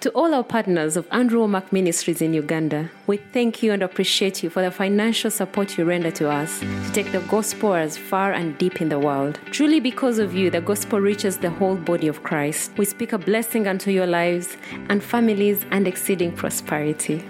To 0.00 0.08
all 0.12 0.32
our 0.32 0.42
partners 0.42 0.96
of 0.96 1.06
Andrew 1.12 1.40
Wommack 1.40 1.72
Ministries 1.72 2.22
in 2.22 2.32
Uganda, 2.32 2.90
we 3.06 3.18
thank 3.18 3.62
you 3.62 3.72
and 3.72 3.82
appreciate 3.82 4.42
you 4.42 4.48
for 4.48 4.62
the 4.62 4.70
financial 4.70 5.30
support 5.30 5.76
you 5.76 5.84
render 5.84 6.10
to 6.12 6.30
us 6.30 6.60
to 6.60 6.90
take 6.94 7.12
the 7.12 7.20
gospel 7.28 7.74
as 7.74 7.98
far 7.98 8.32
and 8.32 8.56
deep 8.56 8.80
in 8.80 8.88
the 8.88 8.98
world. 8.98 9.38
Truly, 9.50 9.78
because 9.78 10.18
of 10.18 10.32
you, 10.32 10.48
the 10.48 10.62
gospel 10.62 11.02
reaches 11.02 11.36
the 11.36 11.50
whole 11.50 11.76
body 11.76 12.08
of 12.08 12.22
Christ. 12.22 12.72
We 12.78 12.86
speak 12.86 13.12
a 13.12 13.18
blessing 13.18 13.68
unto 13.68 13.90
your 13.90 14.06
lives 14.06 14.56
and 14.88 15.04
families 15.04 15.66
and 15.70 15.86
exceeding 15.86 16.32
prosperity. 16.32 17.22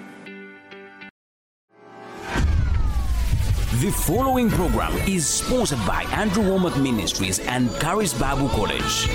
The 3.80 3.91
following 4.07 4.48
program 4.48 4.96
is 5.09 5.27
sponsored 5.27 5.84
by 5.84 6.05
Andrew 6.12 6.45
Wommack 6.45 6.80
Ministries 6.80 7.41
and 7.41 7.68
Charis 7.80 8.14
Bible 8.14 8.48
College. 8.50 9.09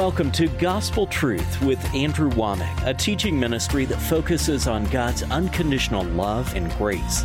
Welcome 0.00 0.32
to 0.32 0.48
Gospel 0.48 1.06
Truth 1.06 1.60
with 1.60 1.78
Andrew 1.94 2.30
Wommack, 2.30 2.86
a 2.86 2.94
teaching 2.94 3.38
ministry 3.38 3.84
that 3.84 3.98
focuses 3.98 4.66
on 4.66 4.84
God's 4.86 5.24
unconditional 5.24 6.04
love 6.04 6.56
and 6.56 6.72
grace. 6.78 7.22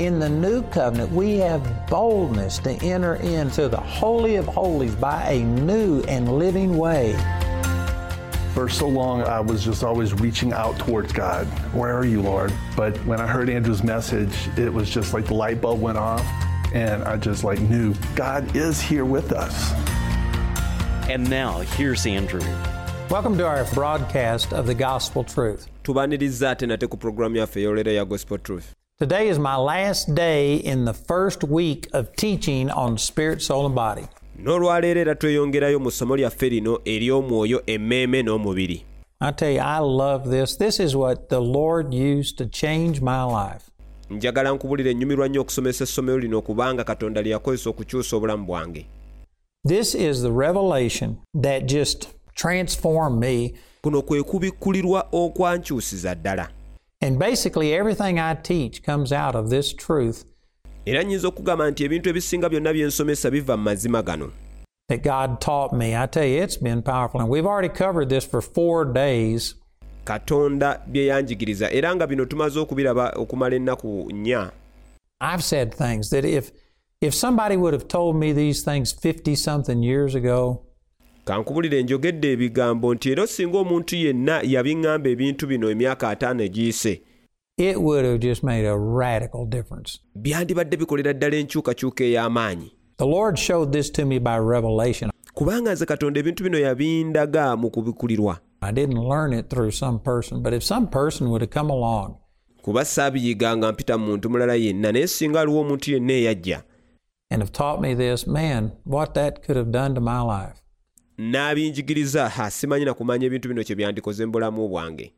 In 0.00 0.18
the 0.18 0.28
new 0.28 0.64
covenant, 0.64 1.12
we 1.12 1.36
have 1.36 1.86
boldness 1.86 2.58
to 2.58 2.72
enter 2.84 3.14
into 3.14 3.68
the 3.68 3.76
Holy 3.76 4.34
of 4.34 4.46
Holies 4.46 4.96
by 4.96 5.30
a 5.30 5.44
new 5.44 6.02
and 6.08 6.40
living 6.40 6.76
way. 6.76 7.12
For 8.52 8.68
so 8.68 8.88
long, 8.88 9.22
I 9.22 9.38
was 9.38 9.64
just 9.64 9.84
always 9.84 10.12
reaching 10.12 10.52
out 10.52 10.76
towards 10.76 11.12
God. 11.12 11.46
Where 11.72 11.96
are 11.96 12.04
you, 12.04 12.20
Lord? 12.20 12.52
But 12.76 12.96
when 13.06 13.20
I 13.20 13.28
heard 13.28 13.48
Andrew's 13.48 13.84
message, 13.84 14.34
it 14.58 14.74
was 14.74 14.90
just 14.90 15.14
like 15.14 15.26
the 15.26 15.34
light 15.34 15.60
bulb 15.60 15.80
went 15.80 15.98
off, 15.98 16.26
and 16.74 17.04
I 17.04 17.16
just 17.16 17.44
like 17.44 17.60
knew 17.60 17.94
God 18.16 18.56
is 18.56 18.80
here 18.80 19.04
with 19.04 19.30
us. 19.30 19.72
And 21.08 21.28
now, 21.30 21.60
here's 21.76 22.06
Andrew. 22.06 22.42
Welcome 23.10 23.38
to 23.38 23.46
our 23.46 23.64
broadcast 23.74 24.52
of 24.52 24.66
the 24.66 24.74
Gospel 24.74 25.24
Truth. 25.24 25.68
tubaniriza 25.82 26.50
ate 26.50 26.66
nate 26.66 26.86
ku 26.86 26.96
pulogulaamu 26.96 27.36
yaffe 27.36 27.60
ey'olero 27.60 27.92
ya 27.92 28.04
gospel 28.04 28.38
truth 28.38 28.64
Today 28.98 29.28
is 29.28 29.38
my 29.38 29.56
last 29.56 30.14
day 30.14 30.56
in 30.56 30.84
the 30.84 30.92
first 30.92 31.44
week 31.44 31.88
of 31.94 32.12
teaching 32.16 32.70
on 32.70 32.98
spirit, 32.98 33.42
soul, 33.42 33.66
and 33.66 33.74
body. 33.74 34.06
n'olwaleero 34.38 35.00
era 35.00 35.14
tweyongerayo 35.14 35.78
mu 35.80 35.90
ssomo 35.90 36.16
lyaffe 36.16 36.48
lino 36.50 36.78
ery'omwoyo 36.84 37.62
emmeeme 37.66 38.22
n'omubiri 38.22 38.84
I 39.20 39.32
tell 39.32 39.50
you, 39.50 39.60
I 39.60 39.78
love 39.80 40.30
this. 40.30 40.56
This 40.56 40.78
is 40.78 40.94
what 40.94 41.28
the 41.28 41.40
Lord 41.40 41.92
used 41.92 42.38
to 42.38 42.46
change 42.46 43.00
my 43.00 43.22
life. 43.24 43.64
njagala 44.10 44.50
nkubulira 44.52 44.90
ennyumirwa 44.90 45.28
nnyo 45.28 45.40
okusomesa 45.40 45.84
essomero 45.84 46.18
lino 46.18 46.42
kubanga 46.42 46.84
katonda 46.84 47.22
lye 47.22 47.30
yakozesa 47.32 47.70
okukyusa 47.70 48.16
obulamu 48.16 48.46
bwange 48.46 48.86
This 49.64 49.94
is 49.94 50.22
the 50.22 50.30
revelation 50.32 51.16
that 51.42 51.66
just 51.66 52.08
transformed 52.34 53.20
me. 53.20 53.54
kuno 53.82 54.02
kwe 54.02 54.22
kubikkulirwa 54.22 55.08
okwankyusiza 55.12 56.14
ddala 56.14 56.48
And 57.00 57.18
basically, 57.18 57.72
everything 57.74 58.18
I 58.18 58.34
teach 58.34 58.82
comes 58.82 59.12
out 59.12 59.34
of 59.36 59.50
this 59.50 59.76
truth 59.76 60.24
era 60.86 61.02
nnyinza 61.02 61.28
okugamba 61.28 61.70
nti 61.70 61.84
ebintu 61.84 62.08
ebisinga 62.10 62.48
byonna 62.48 62.72
bye 62.72 62.84
nsomesa 62.86 63.30
biva 63.30 63.56
mu 63.56 63.62
mazima 63.62 64.02
gano 64.02 64.30
that 64.88 65.02
God 65.02 65.40
taught 65.40 65.72
me. 65.76 65.94
I 65.94 66.06
tell 66.06 66.24
you, 66.24 66.42
it's 66.42 66.56
been 66.56 66.80
powerful. 66.82 67.20
And 67.20 67.28
we've 67.28 67.44
already 67.46 67.68
covered 67.68 68.08
this 68.08 68.24
for 68.24 68.40
four 68.40 68.84
days. 68.84 69.54
katonda 70.04 70.80
bye 70.86 71.06
yanjigiriza 71.06 71.70
era 71.72 71.94
nga 71.96 72.06
bino 72.06 72.24
tumaze 72.24 72.60
okubiraba 72.60 73.10
okumala 73.16 73.56
ennaku 73.56 74.12
nnya 74.12 74.50
I've 75.20 75.42
said 75.44 75.74
things 75.74 76.10
that 76.10 76.24
if 76.24 76.52
if 77.00 77.14
somebody 77.14 77.56
would 77.56 77.72
have 77.72 77.86
told 77.86 78.16
me 78.16 78.32
these 78.32 78.62
things 78.64 78.92
50 78.92 79.36
something 79.36 79.82
years 79.82 80.14
ago, 80.14 80.64
kankubulire 81.24 81.82
njogedde 81.82 82.32
ebigambo 82.32 82.94
nti 82.94 83.10
era 83.10 83.22
omuntu 83.52 83.96
yenna 83.96 84.42
yabiŋŋamba 84.42 85.08
ebintu 85.08 85.46
bino 85.46 85.70
emyaka 85.70 86.08
ataano 86.08 86.42
egiyise 86.42 87.02
it 87.56 87.76
would 87.76 88.04
have 88.04 88.18
just 88.18 88.42
made 88.42 88.64
a 88.66 88.76
radical 88.76 89.46
difference. 89.46 90.00
byandibadde 90.14 90.76
bikolera 90.76 91.12
ddala 91.12 91.36
enkyukakyuka 91.36 92.04
ey'amaanyi 92.04 92.72
The 92.96 93.06
Lord 93.06 93.38
showed 93.38 93.72
this 93.72 93.92
to 93.92 94.04
me 94.04 94.18
by 94.18 94.38
revelation. 94.38 95.10
kubanga 95.34 95.72
nze 95.72 95.86
katonda 95.86 96.20
ebintu 96.20 96.44
bino 96.44 96.58
yabindaga 96.58 97.56
mu 97.56 97.70
kubikulirwa 97.70 98.38
I 98.60 98.72
didn't 98.72 99.08
learn 99.08 99.32
it 99.38 99.48
through 99.50 99.70
some 99.70 99.98
person, 99.98 100.42
but 100.42 100.52
if 100.52 100.64
some 100.64 100.86
person 100.88 101.28
would 101.28 101.42
have 101.42 101.60
come 101.60 101.72
along 101.72 102.16
kuba 102.62 102.84
saabiyiga 102.84 103.56
nga 103.56 103.72
mpita 103.72 103.98
mu 103.98 104.06
muntu 104.06 104.30
mulala 104.30 104.54
yenna 104.54 104.92
naye 104.92 105.06
singa 105.06 105.40
aliwo 105.40 105.60
omuntu 105.60 105.90
yenna 105.92 106.12
eyajja 106.12 106.62
and 107.30 107.42
have 107.42 107.52
taught 107.52 107.80
me 107.80 107.94
this, 107.94 108.26
man, 108.26 108.72
what 108.84 109.14
that 109.14 109.42
could 109.42 109.56
have 109.56 109.70
done 109.70 109.94
to 109.94 110.00
my 110.00 110.20
life. 110.20 110.62
n'abinjigiriza 111.18 112.28
ha 112.28 112.50
simanyi 112.50 112.84
na 112.84 112.94
ebintu 113.26 113.48
bino 113.48 113.64
kye 113.64 113.76
byandikoze 113.76 114.26
mu 114.26 114.32
bulamu 114.32 114.68
bwange 114.68 115.12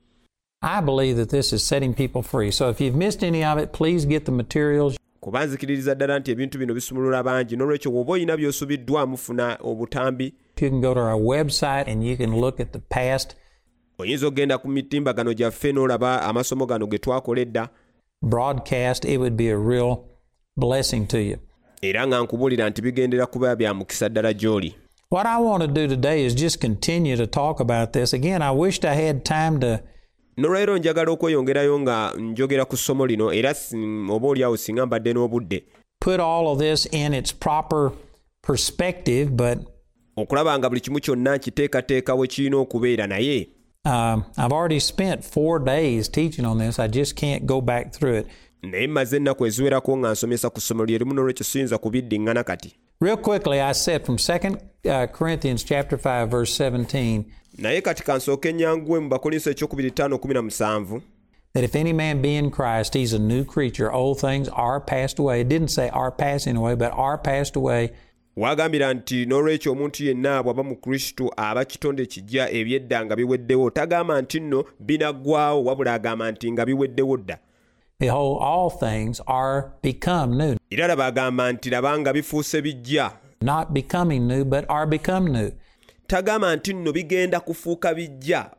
I 0.63 0.81
believe 0.81 1.17
that 1.17 1.31
this 1.31 1.53
is 1.53 1.63
setting 1.67 1.95
people 1.95 2.23
free. 2.23 2.51
So 2.51 2.69
if 2.69 2.81
you've 2.81 2.95
missed 2.95 3.25
any 3.25 3.43
of 3.43 3.59
it, 3.59 3.73
please 3.73 4.05
get 4.07 4.25
the 4.25 4.33
materials. 4.33 4.97
kuba 5.21 5.47
nzikiririza 5.47 5.95
ddala 5.95 6.19
nti 6.19 6.31
ebintu 6.31 6.59
bino 6.59 6.75
bisumulula 6.75 7.23
bangi 7.23 7.57
n'olwekyo 7.57 7.91
bw'oba 7.91 8.13
olina 8.13 8.37
by'osubiddwamu 8.37 9.17
funa 9.17 9.59
obutambi 9.63 10.25
You 10.61 10.71
can 10.71 10.81
go 10.81 10.95
to 10.95 11.01
our 11.01 11.21
website 11.21 11.89
and 11.89 12.05
you 12.05 12.17
can 12.17 12.41
look 12.41 12.61
at 12.61 12.73
the 12.73 12.79
past 12.79 13.37
oyinza 13.99 14.27
okgenda 14.27 14.59
ku 14.59 14.69
mitimbagano 14.69 15.35
gyaffe 15.35 15.73
n'olaba 15.73 16.23
amasomo 16.23 16.67
gano 16.67 16.87
ge 16.87 16.99
twakola 16.99 17.41
edda 17.41 17.69
broadcast. 18.23 19.05
It 19.05 19.19
would 19.19 19.37
be 19.37 19.49
a 19.51 19.59
real 19.59 20.05
blessing 20.57 21.07
to 21.07 21.19
you. 21.19 21.39
Era 21.83 22.07
nga 22.07 22.21
nkubuulira 22.21 22.71
nti 22.71 22.83
bigendera 22.83 23.27
kuba 23.27 23.57
bya 23.57 23.75
mukisa 23.75 24.09
ddala 24.09 24.33
gy'oli 24.33 24.75
What 25.13 25.27
I 25.27 25.39
want 25.39 25.63
to 25.63 25.67
do 25.67 25.89
today 25.89 26.25
is 26.25 26.35
just 26.37 26.61
continue 26.61 27.17
to 27.17 27.27
talk 27.27 27.59
about 27.59 27.93
this. 27.93 28.13
Again, 28.13 28.43
I 28.43 28.53
wished 28.53 28.85
I 28.85 28.95
had 28.95 29.25
time 29.25 29.59
to 29.61 29.81
n'olwaleero 30.39 30.79
njagala 30.79 31.11
okweyongerayo 31.11 31.81
nga 31.81 32.13
njogera 32.19 32.65
ku 32.65 32.77
ssomo 32.77 33.07
lino 33.07 33.33
era 33.33 33.55
oba 34.11 34.29
oliawo 34.29 34.57
singa 34.57 34.87
mbadde 34.87 35.13
n'obudde 35.13 35.65
put 36.01 36.21
all 36.21 36.49
of 36.49 36.59
this 36.59 36.87
in 36.87 37.15
its 37.15 37.33
proper 37.33 37.93
perspective, 38.43 39.37
but 39.37 39.59
okulaba 40.17 40.59
nga 40.59 40.69
buli 40.69 40.81
kimu 40.81 41.01
kyonna 41.01 41.37
nkiteekateeka 41.37 42.15
we 42.15 42.29
kirina 42.29 42.57
okubeera 42.57 43.07
naye 43.07 43.49
um, 43.85 44.25
I've 44.37 44.53
already 44.53 44.81
spent 44.81 45.25
four 45.25 45.59
days 45.59 46.09
teaching 46.09 46.45
on 46.45 46.59
this. 46.59 46.79
I 46.79 46.87
just 46.87 47.17
can't 47.17 47.47
go 47.47 47.61
back 47.61 47.93
through 47.93 48.15
it. 48.15 48.27
Naye 48.63 48.87
mmaze 48.87 49.17
ennaku 49.17 49.47
eziwerako 49.47 49.97
nga 49.97 50.13
nsomesa 50.13 50.51
ku 50.51 50.61
ssomero 50.61 50.87
lye 50.87 50.99
limu 50.99 51.15
n'olwekyo 51.15 51.45
siyinza 51.45 51.79
kubiddiŋŋana 51.79 52.45
kati 52.45 52.75
Real 53.03 53.17
quickly, 53.17 53.61
I 53.63 53.73
said 53.73 54.05
from 54.05 54.19
2 54.19 54.59
uh, 54.85 55.07
Corinthians 55.07 55.65
chapter 55.65 55.97
5, 55.97 56.29
verse 56.31 56.53
17, 56.59 57.25
naye 57.59 57.81
kati 57.81 58.03
kansooke 58.03 58.49
ennyanguwe 58.49 59.01
mu 59.01 59.09
bakolinso 59.09 59.51
ekyokubiri 59.51 59.91
ttaano 59.91 60.19
kumi 60.19 60.35
na 60.35 60.43
musanvu 60.43 61.03
that 61.53 61.65
if 61.65 61.75
any 61.75 61.93
man 61.93 62.23
be 62.23 62.37
in 62.37 62.51
Christ, 62.51 62.95
he's 62.95 63.13
a 63.13 63.19
new 63.19 63.45
creature. 63.45 63.91
Old 63.93 64.21
things 64.21 64.49
are 64.49 64.81
passed 64.81 65.19
away. 65.19 65.41
It 65.41 65.49
didn't 65.49 65.71
say 65.71 65.89
are 65.89 66.13
passing 66.13 66.57
away, 66.57 66.75
but 66.77 66.93
are 66.93 67.19
passed 67.19 67.57
away. 67.57 67.91
waagambira 68.37 68.95
nti 68.95 69.27
n'olwekyo 69.27 69.73
omuntu 69.73 70.05
yenna 70.05 70.43
bw'aba 70.43 70.63
mu 70.63 70.77
kristo 70.77 71.33
aba 71.37 71.65
kitonde 71.65 72.07
kijja 72.07 72.51
ebyedda 72.51 73.05
nga 73.05 73.17
biweddewo 73.17 73.71
tagamba 73.71 74.23
nti 74.23 74.41
nno 74.41 74.65
binaggwawo 74.81 75.65
wabula 75.65 75.95
agamba 75.95 76.31
nti 76.31 76.53
nga 76.53 76.67
biweddewo 76.67 77.17
dda 77.17 77.39
Behold, 78.01 78.39
all 78.41 78.71
things 78.71 79.21
are 79.27 79.73
become 79.83 80.39
new. 80.39 80.57
era 80.71 80.87
laba 80.89 81.07
agamba 81.07 81.53
nti 81.53 81.71
laba 81.71 81.99
nga 81.99 82.13
bifuuse 82.13 82.63
bijja 82.63 83.13
Not 83.43 83.73
becoming 83.75 84.27
new, 84.27 84.45
but 84.45 84.65
are 84.69 84.87
become 84.87 85.27
new. 85.33 85.51
tagamba 86.07 86.57
nti 86.57 86.73
nno 86.75 86.93
bigenda 86.93 87.41
kufuuka 87.41 87.95
bijja 87.95 88.51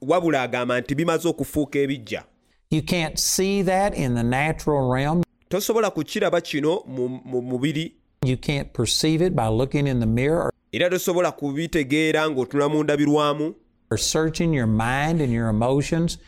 wabula 0.00 0.42
agamba 0.42 0.80
nti 0.80 0.94
bimaze 0.94 1.28
okufuuka 1.28 1.78
ebijja 1.78 2.24
You 2.70 2.82
can't 2.82 3.18
see 3.18 3.62
that 3.62 3.94
in 3.94 4.14
the 4.14 4.22
natural 4.22 4.90
realm. 4.94 5.22
tosobola 5.48 5.90
kukiraba 5.90 6.40
kino 6.40 6.82
mu 6.86 7.08
mubiri 7.42 7.92
You 8.24 8.36
can't 8.36 8.72
perceive 8.72 9.22
it 9.26 9.34
by 9.36 9.48
looking 9.48 9.86
in 9.86 10.00
the 10.00 10.06
mirror 10.06 10.50
era 10.72 10.90
tosobola 10.90 11.32
kubitegeera 11.32 12.30
ng'otunula 12.30 12.68
mu 12.68 12.82
ndabirwamu 12.84 13.54
or 13.90 13.98
searching 13.98 14.52
your 14.54 14.66
mind 14.66 15.20
and 15.22 15.32
your 15.32 15.48
emotions. 15.48 16.18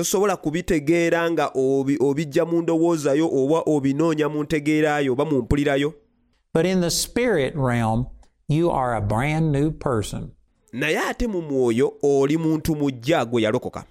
Tosobola 0.00 0.36
kubitegeera 0.36 1.30
nga 1.30 1.46
obi- 1.54 1.96
obijja 2.00 2.44
mu 2.44 2.62
ndowoozayo 2.62 3.28
oba 3.32 3.60
obinoonya 3.66 4.28
mu 4.28 4.42
ntegeerayo 4.42 5.12
oba 5.12 5.24
mu 5.24 5.38
mpulirayo 5.42 5.94
But 6.54 6.66
in 6.66 6.80
the 6.80 6.90
spirit 6.90 7.54
realm, 7.56 8.06
you 8.48 8.70
are 8.70 8.94
a 8.96 9.00
brand 9.00 9.52
new 9.52 9.70
person. 9.70 10.30
naye 10.72 10.98
ate 10.98 11.26
mu 11.26 11.42
mwoyo 11.42 11.92
oli 12.02 12.36
muntu 12.38 12.76
mujja 12.76 13.24
gwe 13.24 13.42
yalokoka 13.42 13.84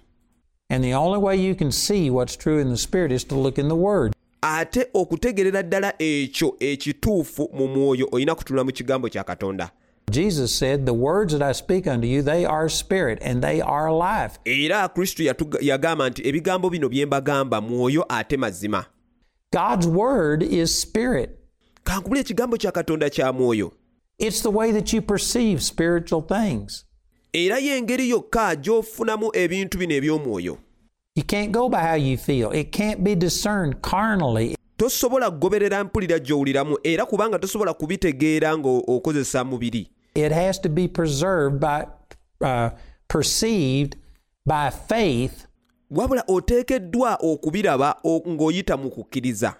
And 0.70 0.84
the 0.84 0.94
only 0.94 1.18
way 1.18 1.36
you 1.48 1.54
can 1.56 1.70
see 1.72 2.10
what's 2.10 2.36
true 2.38 2.60
in 2.60 2.68
the 2.70 2.76
spirit 2.76 3.12
is 3.12 3.24
to 3.26 3.34
look 3.34 3.58
in 3.58 3.68
the 3.68 3.74
Word. 3.76 4.12
ate 4.42 4.86
okutegerera 4.94 5.62
ddala 5.62 5.94
ekyo 5.98 6.56
ekituufu 6.60 7.50
mu 7.54 7.66
mwoyo 7.68 8.08
olina 8.12 8.34
kutunula 8.34 8.64
mu 8.64 8.72
kigambo 8.72 9.08
kya 9.08 9.24
katonda 9.24 9.70
Jesus 10.10 10.54
said, 10.54 10.86
The 10.86 10.94
words 10.94 11.32
that 11.32 11.42
I 11.42 11.52
speak 11.52 11.86
unto 11.86 12.06
you, 12.06 12.22
they 12.22 12.44
are 12.44 12.68
spirit 12.68 13.18
and 13.22 13.42
they 13.42 13.60
are 13.60 13.90
life. 13.92 14.38
era 14.44 14.88
kristo 14.88 15.22
yagamba 15.60 16.10
nti 16.10 16.28
ebigambo 16.28 16.70
bino 16.70 16.88
bye 16.88 17.06
mbagamba 17.06 17.60
mwoyo 17.60 18.04
ate 18.08 18.36
mazima 18.36 18.84
God's 19.52 19.86
Word 19.86 20.42
is 20.42 20.80
spirit. 20.80 21.30
kankubula 21.84 22.20
ekigambo 22.20 22.56
kya 22.56 22.72
katonda 22.72 23.10
kya 23.10 23.32
mwoyo 23.32 23.72
It's 24.18 24.42
the 24.42 24.50
way 24.50 24.72
that 24.72 24.92
you 24.92 25.02
perceive 25.02 25.62
spiritual 25.62 26.22
things. 26.22 26.84
era 27.32 27.58
y'engeri 27.58 28.08
yokka 28.10 28.56
gy'ofunamu 28.56 29.30
ebintu 29.32 29.78
bino 29.78 29.94
eby'omwoyo 29.94 30.58
You 31.16 31.24
can't 31.24 31.50
go 31.52 31.68
by 31.70 31.78
how 31.80 31.94
you 31.96 32.18
feel. 32.18 32.50
It 32.52 32.72
can't 32.72 33.02
be 33.02 33.14
discerned 33.14 33.80
carnally. 33.82 34.54
tosobola 34.76 35.30
kugoberera 35.30 35.84
mpulira 35.84 36.18
gy'owuliramu 36.18 36.78
era 36.84 37.06
kubanga 37.06 37.38
tosobola 37.38 37.74
kubitegeera 37.74 38.58
ng'okozesa 38.58 39.44
mubiri 39.44 39.88
It 40.16 40.32
has 40.32 40.58
to 40.60 40.68
be 40.68 40.88
preserved 40.88 41.60
by, 41.60 41.86
uh, 42.40 42.70
perceived 43.08 43.96
by 44.46 44.70
faith. 44.70 45.46
Wabula 45.90 46.24
oteekeddwa 46.28 47.18
okubiraba 47.22 47.96
ng'oyita 48.04 48.76
mu 48.76 48.90
kukkiriza 48.90 49.54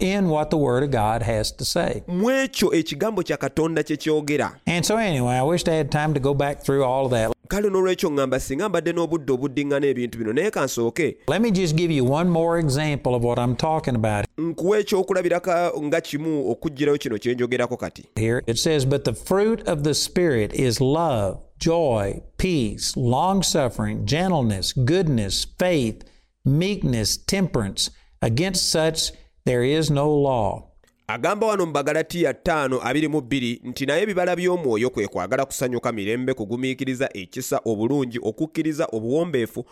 in 0.00 0.28
what 0.28 0.50
the 0.50 0.56
Word 0.56 0.82
of 0.82 0.90
God 0.90 1.22
has 1.22 1.52
to 1.52 1.64
say. 1.64 2.02
mu 2.08 2.30
ekigambo 2.30 3.22
kya 3.22 3.36
katonda 3.36 3.82
kye 3.82 3.96
kyogera 3.96 4.52
And 4.66 4.84
so, 4.84 4.96
anyway, 4.96 5.34
I 5.34 5.42
wished 5.42 5.68
I 5.68 5.74
had 5.74 5.90
time 5.90 6.14
to 6.14 6.20
go 6.20 6.34
back 6.34 6.62
through 6.64 6.84
all 6.84 7.06
of 7.06 7.10
that. 7.12 7.32
kale 7.48 7.70
n'olwekyo 7.70 8.10
ŋŋamba 8.10 8.40
singa 8.40 8.68
mbadde 8.68 8.92
n'obudde 8.92 9.32
obuddiŋŋana 9.32 9.86
ebintu 9.86 10.18
bino 10.18 10.32
naye 10.32 10.50
kansooke 10.50 11.16
Let 11.28 11.40
me 11.42 11.50
just 11.50 11.76
give 11.76 11.92
you 11.92 12.04
one 12.04 12.28
more 12.28 12.58
example 12.58 13.14
of 13.14 13.22
what 13.22 13.38
I'm 13.38 13.54
talking 13.56 13.94
about 13.94 14.24
nkuwa 14.38 14.78
ekyokulabiraka 14.78 15.72
nga 15.82 16.00
kimu 16.00 16.50
okuggirayo 16.50 16.98
kino 16.98 17.18
kye 17.18 17.34
njogerako 17.34 17.76
kati 17.76 18.04
here. 18.16 18.42
It 18.46 18.58
says, 18.58 18.84
But 18.84 19.04
the 19.04 19.14
fruit 19.14 19.62
of 19.68 19.82
the 19.84 19.94
Spirit 19.94 20.52
is 20.54 20.80
love, 20.80 21.38
joy, 21.58 22.22
peace, 22.38 22.96
long 22.96 23.42
suffering, 23.42 24.04
gentleness, 24.06 24.72
goodness, 24.72 25.46
faith, 25.58 26.02
meekness, 26.44 27.16
temperance. 27.16 27.90
Against 28.22 28.70
such 28.72 29.12
there 29.46 29.64
is 29.78 29.90
no 29.90 30.06
law. 30.22 30.62
agamba 31.08 31.46
wano 31.46 31.66
mu 31.66 31.72
bagalatiya 31.72 32.32
5:22 32.32 33.58
nti 33.64 33.86
naye 33.86 34.02
ebibala 34.02 34.36
by'omwoyo 34.36 34.90
kwe 34.90 35.08
kwagala 35.08 35.44
kusanyuka 35.44 35.92
mirembe 35.92 36.34
kugumiikiriza 36.34 37.08
ekisa 37.14 37.60
obulungi 37.64 38.18
okukkiriza 38.22 38.88
obuwombeefu 38.92 39.64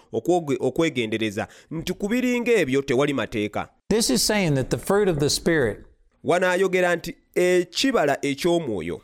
okwegendereza 0.61 1.49
nti 1.71 1.93
ku 1.93 2.09
biringa 2.09 2.53
ebyo 2.53 2.83
tewali 2.83 3.15
mateeka 3.15 3.69
This 3.91 4.11
is 4.11 4.27
saying 4.27 4.55
that 4.55 4.69
the 4.71 4.79
fruit 4.79 5.09
of 5.09 5.19
the 5.19 5.31
Spirit, 5.31 5.79
wano 6.25 6.49
ayogera 6.51 6.97
nti 6.97 7.15
ekibala 7.35 8.19
eky'omwoyo 8.23 9.01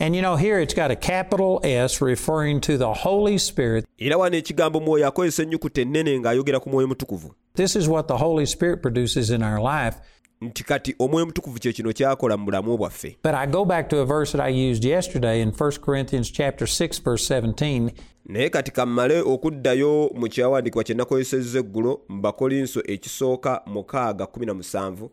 and 0.00 0.16
you 0.16 0.22
know, 0.22 0.34
here 0.36 0.58
it's 0.62 0.74
got 0.74 0.90
a 0.90 0.96
capital 0.96 1.60
S 1.62 2.00
referring 2.02 2.60
to 2.60 2.76
the 2.78 2.92
Holy 2.92 3.38
Spirit. 3.38 3.84
era 3.98 4.16
wano 4.16 4.36
ekigambo 4.36 4.80
mwoyo 4.80 5.06
akozesa 5.08 5.42
ennyukuta 5.42 5.80
ennene 5.80 6.20
ng'ayogera 6.20 6.60
ku 6.60 6.70
mwoyo 6.70 6.88
mutukuvu 6.88 7.34
This 7.54 7.76
is 7.76 7.88
what 7.88 8.08
the 8.08 8.16
Holy 8.16 8.46
Spirit 8.46 8.82
produces 8.82 9.30
in 9.30 9.42
our 9.42 9.60
life. 9.60 9.96
nti 10.40 10.64
kati 10.64 10.94
omwoyo 10.98 11.26
mutukuvu 11.26 11.58
kye 11.58 11.72
kino 11.72 11.92
kyakola 11.92 12.36
mu 12.36 12.44
bulamu 12.44 12.76
bwaffe 12.78 13.16
But 13.22 13.34
I 13.34 13.46
go 13.46 13.64
back 13.64 13.88
to 13.88 13.98
a 13.98 14.04
verse 14.04 14.32
that 14.32 14.46
I 14.46 14.70
used 14.70 14.84
yesterday 14.84 15.40
in 15.42 15.50
1 15.52 15.70
Corinthians 15.80 16.30
chapter 16.32 16.66
6 16.68 16.98
verse 17.04 17.34
17. 17.34 17.90
naye 18.26 18.50
kati 18.50 18.70
kammale 18.72 19.20
okuddayo 19.20 20.10
mu 20.14 20.28
kyawandiikibwa 20.28 20.84
kye 20.84 20.94
nakozesezza 20.94 21.58
eggulo 21.58 22.00
mu 22.08 22.20
bakolinso 22.20 22.82
ekisooka 22.86 23.62
6:17 23.66 25.08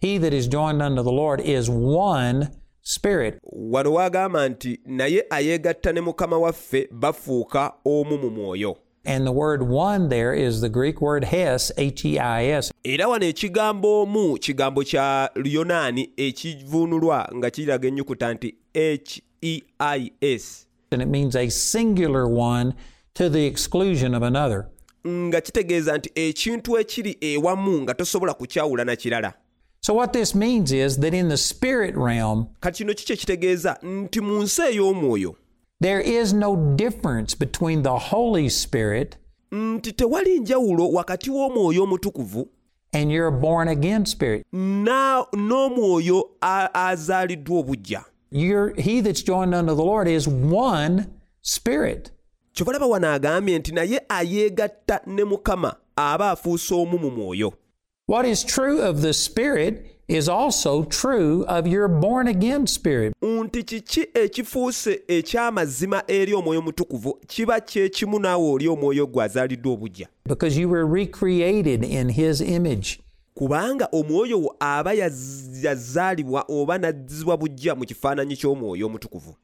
He 0.00 0.18
that 0.18 0.32
is 0.34 0.48
joined 0.48 0.82
unto 0.82 1.02
the 1.02 1.12
Lord 1.12 1.40
is 1.40 1.68
one 1.96 2.48
spirit. 2.82 3.38
wano 3.42 3.92
waagamba 3.92 4.48
nti 4.48 4.80
naye 4.86 5.24
ayeegatta 5.30 5.92
ne 5.92 6.00
mukama 6.00 6.38
waffe 6.38 6.88
bafuuka 6.92 7.72
omu 7.84 8.18
mu 8.18 8.30
mwoyo 8.30 8.76
And 9.08 9.26
the 9.26 9.32
word 9.32 9.62
one 9.62 10.10
there 10.10 10.34
is 10.34 10.60
the 10.60 10.68
Greek 10.68 11.00
word 11.00 11.24
heis, 11.24 11.72
H 11.78 12.04
E 12.04 12.18
I 12.18 12.44
S. 12.46 12.70
era 12.84 13.08
wano 13.08 13.26
ekigambo 13.26 14.02
omu 14.02 14.38
kigambo 14.38 14.82
kya 14.84 15.30
luyonaani 15.34 16.10
ekivuunulwa 16.16 17.30
nga 17.34 17.50
kiraga 17.50 17.88
ennyukuta 17.88 18.34
nti 18.34 18.54
heis 18.74 20.66
And 20.92 21.02
it 21.02 21.08
means 21.08 21.36
a 21.36 21.48
singular 21.48 22.26
one 22.28 22.74
to 23.14 23.28
the 23.30 23.46
exclusion 23.46 24.14
of 24.14 24.22
another. 24.22 24.68
nga 25.06 25.40
kitegeeza 25.40 25.98
nti 25.98 26.10
ekintu 26.14 26.78
ekiri 26.78 27.16
ewamu 27.20 27.82
nga 27.82 27.94
tosobola 27.94 28.34
kukyawula 28.34 28.84
na 28.84 28.96
kirala 28.96 29.34
So, 29.80 29.94
what 29.94 30.12
this 30.12 30.34
means 30.34 30.72
is 30.72 30.98
that 30.98 31.14
in 31.14 31.28
the 31.28 31.36
spirit 31.36 31.96
realm, 31.96 32.46
kati 32.60 32.84
kino 32.84 32.92
nti 33.82 34.20
mu 34.20 34.42
nsi 34.42 34.62
ey'omwoyo 34.62 35.34
there 35.80 36.00
is 36.00 36.32
no 36.32 36.56
difference 36.76 37.34
between 37.34 37.82
the 37.82 37.98
Holy 37.98 38.48
Spirit 38.50 39.16
mm, 39.50 39.74
nti 39.74 39.92
tewali 39.92 40.40
njawulo 40.40 40.88
wakati 40.90 41.30
w'omwoyo 41.30 41.82
omutukuvu 41.82 42.48
and 42.92 43.10
your 43.12 43.30
born 43.30 43.68
again 43.68 44.04
spirit. 44.04 44.46
na- 44.52 45.26
n'omwoyo 45.36 46.30
azaaliddwa 46.74 47.58
obujja 47.58 48.04
You're, 48.30 48.74
he 48.82 49.00
that's 49.02 49.22
joined 49.24 49.54
unto 49.54 49.74
the 49.74 49.82
Lord 49.84 50.06
is 50.08 50.28
one 50.52 51.06
spirit. 51.40 52.12
kyobalaba 52.52 52.86
wano 52.86 53.12
agambye 53.12 53.58
nti 53.58 53.72
naye 53.72 54.00
ayeegatta 54.08 55.00
ne 55.06 55.24
mukama 55.24 55.76
aba 55.96 56.30
afuuse 56.30 56.74
omu 56.74 56.98
mu 56.98 57.10
mwoyo 57.10 57.52
What 58.08 58.26
is 58.26 58.44
true 58.46 58.80
of 58.88 59.00
the 59.02 59.12
spirit 59.12 59.82
is 60.08 60.28
also 60.28 60.84
true 60.84 61.44
of 61.48 61.66
your 61.66 61.88
born 61.88 62.28
again 62.28 62.66
spirit. 62.66 63.12
nti 63.22 63.62
kiki 63.62 64.06
ekifuuse 64.14 65.02
eky'amazima 65.08 66.02
eri 66.06 66.34
omwoyo 66.34 66.62
mutukuvu 66.62 67.18
kiba 67.26 67.60
kyekimu 67.60 68.18
naawe 68.20 68.50
oli 68.52 68.68
omwoyo 68.68 69.06
gwe 69.06 69.24
azaaliddwa 69.24 69.72
obujja 69.72 70.08
because 70.26 70.60
you 70.60 70.70
were 70.70 70.84
recreated 71.02 71.84
in 71.84 72.10
his 72.12 72.40
image. 72.40 73.00
kubanga 73.34 73.88
omwoyo 73.92 74.40
wo 74.40 74.56
aba 74.60 74.92
yaz- 74.94 75.64
yazaalibwa 75.66 76.44
oba 76.48 76.78
nazzibwa 76.78 77.36
bujja 77.36 77.74
mu 77.74 77.84
kifaananyi 77.84 78.36
ky'omwoyo 78.36 78.86
omutukuvu 78.86 79.34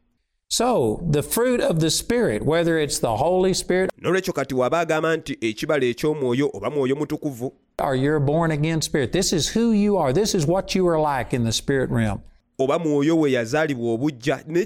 So, 0.56 1.00
the 1.10 1.24
fruit 1.24 1.60
of 1.60 1.80
the 1.80 1.90
Spirit, 1.90 2.44
whether 2.44 2.78
it's 2.78 3.00
the 3.00 3.16
Holy 3.16 3.54
Spirit 3.54 3.90
n'olwekyo 4.00 4.32
kati 4.32 4.54
waba 4.54 4.80
agamba 4.80 5.16
nti 5.16 5.38
ekibala 5.40 5.84
eky'omwoyo 5.84 6.50
oba 6.54 6.70
mwoyo 6.70 6.96
mutukuvu 6.96 7.52
or 7.78 7.96
your 7.96 8.20
born 8.20 8.50
again 8.50 8.80
spirit, 8.80 9.12
this 9.12 9.32
is 9.32 9.56
who 9.56 9.72
you 9.72 9.96
are. 9.96 10.12
This 10.12 10.34
is 10.34 10.46
what 10.46 10.74
you 10.74 10.86
are 10.88 11.00
like 11.00 11.36
in 11.36 11.44
the 11.44 11.52
spirit 11.52 11.90
realm. 11.90 12.20
oba 12.58 12.78
mwoyo 12.78 13.20
we 13.20 13.32
yazaalibwa 13.32 13.92
obujja 13.92 14.44
naye 14.46 14.64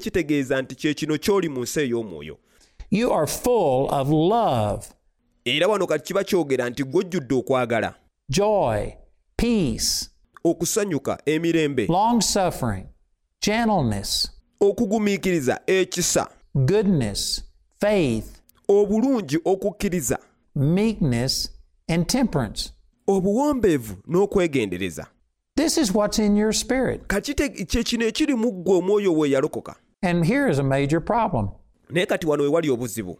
nti 0.63 0.75
kye 0.75 0.95
kino 0.95 1.19
ky'oli 1.19 1.49
mu 1.49 1.63
nsi 1.63 1.81
ey'omwoyo 1.81 2.37
You 2.91 3.13
are 3.13 3.27
full 3.27 3.89
of 3.91 4.11
love, 4.11 4.87
era 5.45 5.69
wano 5.69 5.87
kati 5.87 6.05
kiba 6.05 6.25
kyogera 6.25 6.71
nti 6.71 6.85
gw'ojjudde 6.85 7.35
okwagala 7.35 7.95
joy, 8.29 8.93
peace, 9.37 10.11
okusanyuka 10.45 11.19
emirembe 11.27 11.87
long 11.87 12.21
suffering, 12.21 12.87
gentleness, 13.41 14.38
okugumiikiriza 14.61 15.61
ekisa 15.67 16.29
goodness, 16.55 17.45
faith, 17.81 18.27
obulungi 18.69 19.39
okukkiriza 19.45 20.19
meekness, 20.57 21.51
and 21.89 22.07
temperance. 22.07 22.73
obuwombeevu 23.07 23.95
n'okwegendereza 24.09 25.07
This 25.57 25.77
is 25.79 25.95
what's 25.95 26.19
in 26.19 26.37
your 26.37 26.53
spirit. 26.53 27.07
kati 27.07 27.35
te- 27.35 27.49
kye 27.49 27.83
kino 27.85 28.07
ekiri 28.07 28.35
mu 28.35 28.53
ggwe 28.53 28.75
omwoyo 28.77 29.13
we 29.19 29.31
yalokoka 29.31 29.75
And 30.03 30.25
here 30.27 30.51
is 30.51 30.59
a 30.59 30.63
major 30.63 31.01
problem. 31.01 31.49
naye 31.91 32.07
kati 32.07 32.27
wano 32.27 32.43
we 32.43 32.49
wali 32.49 32.71
obuzibu 32.71 33.19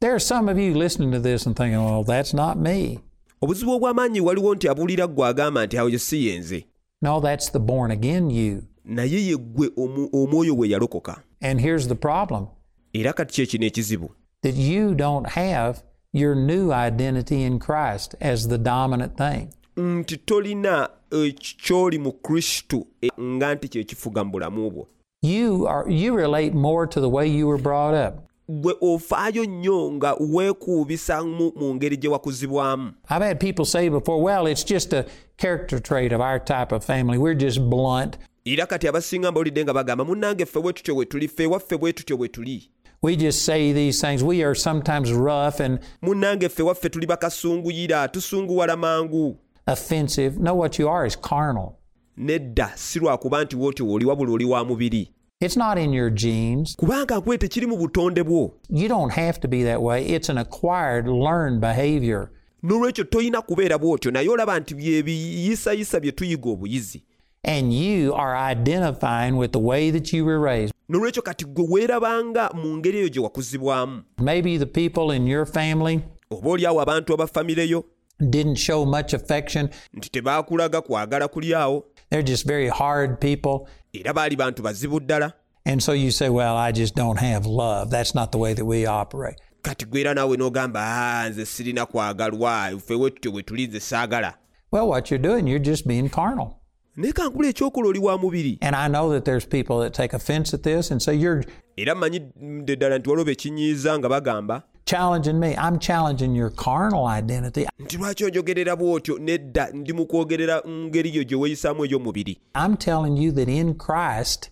There 0.00 0.12
are 0.12 0.20
some 0.20 0.48
of 0.52 0.58
you 0.58 0.74
listening 0.74 1.12
to 1.12 1.20
this 1.20 1.46
and 1.46 1.54
thinking, 1.56 1.84
well, 1.84 2.04
that's 2.04 2.34
not 2.34 2.56
me. 2.58 2.98
obuzibu 3.42 3.72
obw'amaanyi 3.72 4.20
waliwo 4.20 4.54
nti 4.54 4.68
abuulira 4.68 5.06
ggwe 5.06 5.26
agamba 5.28 5.66
nti 5.66 5.78
awo 5.78 5.98
si 5.98 6.26
ye 6.26 6.38
nze 6.38 6.66
No, 7.02 7.20
that's 7.20 7.52
the 7.52 7.58
born 7.58 7.90
again 7.90 8.30
you. 8.30 8.62
Naye 8.90 9.20
ye 9.26 9.36
ggwe 9.36 9.70
omwoyo 10.12 10.54
we 10.56 10.68
yalokoka 10.68 11.22
And 11.40 11.60
here's 11.60 11.88
the 11.88 11.94
problem 11.94 12.46
era 12.92 13.12
kati 13.12 13.34
kye 13.34 13.46
kino 13.46 13.66
ekizibu 13.66 14.10
that 14.42 14.54
you 14.56 14.94
don't 14.94 15.28
have 15.28 15.82
your 16.12 16.34
new 16.34 16.72
identity 16.72 17.42
in 17.42 17.58
Christ 17.58 18.14
as 18.20 18.48
the 18.48 18.58
dominant 18.58 19.16
thing. 19.16 19.48
nti 19.76 20.16
tolina 20.16 20.88
eh, 21.12 21.34
ky'oli 21.34 21.98
mu 21.98 22.12
kristo 22.12 22.86
e- 23.02 23.08
nga 23.20 23.54
nti 23.54 23.68
kyekifuga 23.68 24.24
mu 24.24 24.30
bulamu 24.32 24.70
bwo 24.70 24.86
You 25.22 25.66
are 25.68 25.90
you 25.90 26.16
relate 26.16 26.54
more 26.54 26.86
to 26.86 27.00
the 27.00 27.08
way 27.08 27.26
you 27.28 27.46
were 27.48 27.62
brought 27.62 27.94
up. 28.06 28.14
gwe 28.48 28.74
ofaayo 28.80 29.44
nnyo 29.44 29.92
nga 29.92 30.14
weekuubisa 30.20 31.24
mu 31.24 31.74
ngeri 31.74 31.96
gye 31.96 32.08
wakuzibwamu 32.10 32.92
I've 33.10 33.22
had 33.26 33.38
people 33.40 33.64
say 33.64 33.88
before, 33.88 34.22
well, 34.22 34.46
it's 34.46 34.64
just 34.64 34.92
a 34.92 35.04
character 35.36 35.78
trait 35.82 36.12
of 36.12 36.20
our 36.20 36.38
type 36.44 36.72
of 36.74 36.84
family. 36.84 37.18
We're 37.18 37.34
just 37.38 37.60
blunt. 37.70 38.16
Era 38.44 38.66
kati 38.66 38.88
abasinga 38.88 39.30
mbawulidde 39.30 39.64
nga 39.64 39.74
bagamba 39.74 40.04
munnange 40.04 40.46
ffe 40.46 40.60
bwe 40.60 40.72
tutyo 40.72 40.94
bwe 40.94 41.04
tuli 41.06 41.28
ffe 41.28 41.46
waffe 41.46 41.76
bwe 41.78 41.92
tutyo 41.92 42.16
bwe 42.16 42.28
tuli 42.28 42.70
We 43.02 43.16
just 43.16 43.44
say 43.46 43.72
these 43.72 43.98
things. 44.06 44.22
We 44.22 44.44
are 44.44 44.54
sometimes 44.54 45.10
rough 45.12 45.58
and 45.60 45.78
munnange 46.02 46.48
ffe 46.48 46.62
waffe 46.62 46.88
tuli 46.88 47.06
bakasunguyira 47.06 48.08
tusunguwala 48.08 48.76
mangu 48.76 49.36
offensive. 49.66 50.38
No, 50.40 50.54
what 50.54 50.78
you 50.78 50.88
are 50.88 51.06
is 51.06 51.16
carnal. 51.20 51.72
nedda 52.16 52.72
si 52.74 52.98
lwakuba 52.98 53.44
nti 53.44 53.56
wootyo 53.56 53.92
oli 53.92 54.04
wabula 54.04 54.32
oli 54.32 54.44
wa 54.44 54.64
mubiri 54.64 55.10
It's 55.40 55.56
not 55.56 55.78
in 55.78 55.94
your 55.94 56.10
genes. 56.10 56.76
kubanga 56.76 57.16
nkwe 57.16 57.38
tekiri 57.38 57.66
mu 57.66 57.76
butonde 57.76 58.22
bwo 58.24 58.54
You 58.70 58.88
don't 58.88 59.12
have 59.12 59.40
to 59.40 59.48
be 59.48 59.64
that 59.64 59.80
way. 59.82 60.04
It's 60.06 60.28
an 60.30 60.38
acquired, 60.38 61.06
learned 61.08 61.60
behavior. 61.60 62.28
n'olwekyo 62.62 63.04
tolina 63.04 63.42
kubeera 63.42 63.78
bw'otyo 63.78 64.10
naye 64.10 64.28
olaba 64.28 64.60
nti 64.60 64.74
bye 64.74 65.02
biyisayisa 65.02 66.00
bye 66.00 66.12
tuyiga 66.12 66.50
obuyizi 66.50 67.02
And 67.44 67.72
you 67.72 68.12
are 68.14 68.36
identifying 68.36 69.36
with 69.36 69.52
the 69.52 69.58
way 69.58 69.90
that 69.90 70.12
you 70.12 70.24
were 70.24 70.38
raised. 70.38 70.74
nolwekyo 70.88 71.22
kati 71.22 71.44
gwe 71.44 71.66
weerabanga 71.70 72.50
mu 72.54 72.76
ngeri 72.76 72.98
eyo 72.98 73.08
gye 73.08 73.20
wakuzibwamu 73.22 74.02
Maybe 74.18 74.58
the 74.58 74.66
people 74.66 75.16
in 75.16 75.26
your 75.26 75.46
family 75.46 76.00
oba 76.30 76.50
oliawo 76.50 76.80
abantu 76.80 77.14
abafamireyo 77.14 77.84
didn't 78.30 78.56
show 78.58 78.86
much 78.86 79.14
affection. 79.14 79.68
nti 79.94 80.10
tebaakulaga 80.10 80.80
kwagala 80.80 81.28
kuli 81.28 81.54
awo 81.54 81.84
They're 82.10 82.28
just 82.28 82.46
very 82.46 82.68
hard 82.68 83.20
people. 83.20 83.68
era 83.92 84.12
baali 84.14 84.36
bantu 84.36 84.62
bazibu 84.62 85.00
ddala 85.00 85.32
And 85.66 85.82
so 85.82 85.92
you 85.92 86.10
say, 86.10 86.28
well, 86.30 86.56
I 86.56 86.72
just 86.72 86.94
don't 86.96 87.18
have 87.20 87.46
love. 87.46 87.90
That's 87.90 88.14
not 88.14 88.32
the 88.32 88.38
way 88.38 88.54
that 88.54 88.64
we 88.64 88.86
operate. 88.86 89.36
kati 89.62 89.84
gwera 89.86 90.14
naawe 90.14 90.36
n'ogamba 90.36 90.80
"Ah, 90.82 91.28
nze 91.30 91.46
sirina 91.46 91.86
kwagalwa 91.86 92.70
ffe 92.78 92.94
wetutyo 92.94 93.32
bwe 93.32 93.42
tuli 93.42 93.66
nze 93.66 93.80
saagala 93.80 94.34
Well, 94.72 94.88
what 94.88 95.10
you're 95.10 95.22
doing, 95.28 95.48
you're 95.48 95.64
just 95.70 95.86
being 95.86 96.08
carnal. 96.08 96.59
Naye 97.00 97.50
ekyokola 97.50 97.88
oli 97.88 97.98
wa 97.98 98.18
mubiri 98.18 98.58
And 98.60 98.76
I 98.76 98.88
know 98.88 99.10
that 99.12 99.24
there's 99.24 99.46
people 99.46 99.80
that 99.80 99.92
take 99.94 100.16
offense 100.16 100.54
at 100.56 100.62
this 100.62 100.90
and 100.90 101.00
say, 101.02 101.14
you're 101.16 101.44
era 101.76 101.94
mmanyidde 101.94 102.76
ddala 102.76 102.98
nti 102.98 103.10
waliwo 103.10 103.24
bekinyiiza 103.24 103.98
nga 103.98 104.08
bagamba 104.08 104.62
challenging 104.84 105.38
me. 105.38 105.54
I'm 105.56 105.78
challenging 105.78 106.34
your 106.36 106.50
carnal 106.50 107.06
identity. 107.18 107.66
nti 107.78 107.96
lwaki 107.96 108.24
onjogerera 108.24 108.76
bw'otyo 108.76 109.18
nedda 109.18 109.70
ndi 109.72 109.92
mu 109.92 110.06
kwogerera 110.06 110.62
ngeri 110.68 111.16
yo 111.16 111.24
gye 111.24 111.36
weeyisaamu 111.36 111.84
ey'omubiri 111.84 112.38
I'm 112.54 112.76
telling 112.76 113.16
you 113.22 113.32
that 113.32 113.48
in 113.48 113.74
Christ, 113.74 114.50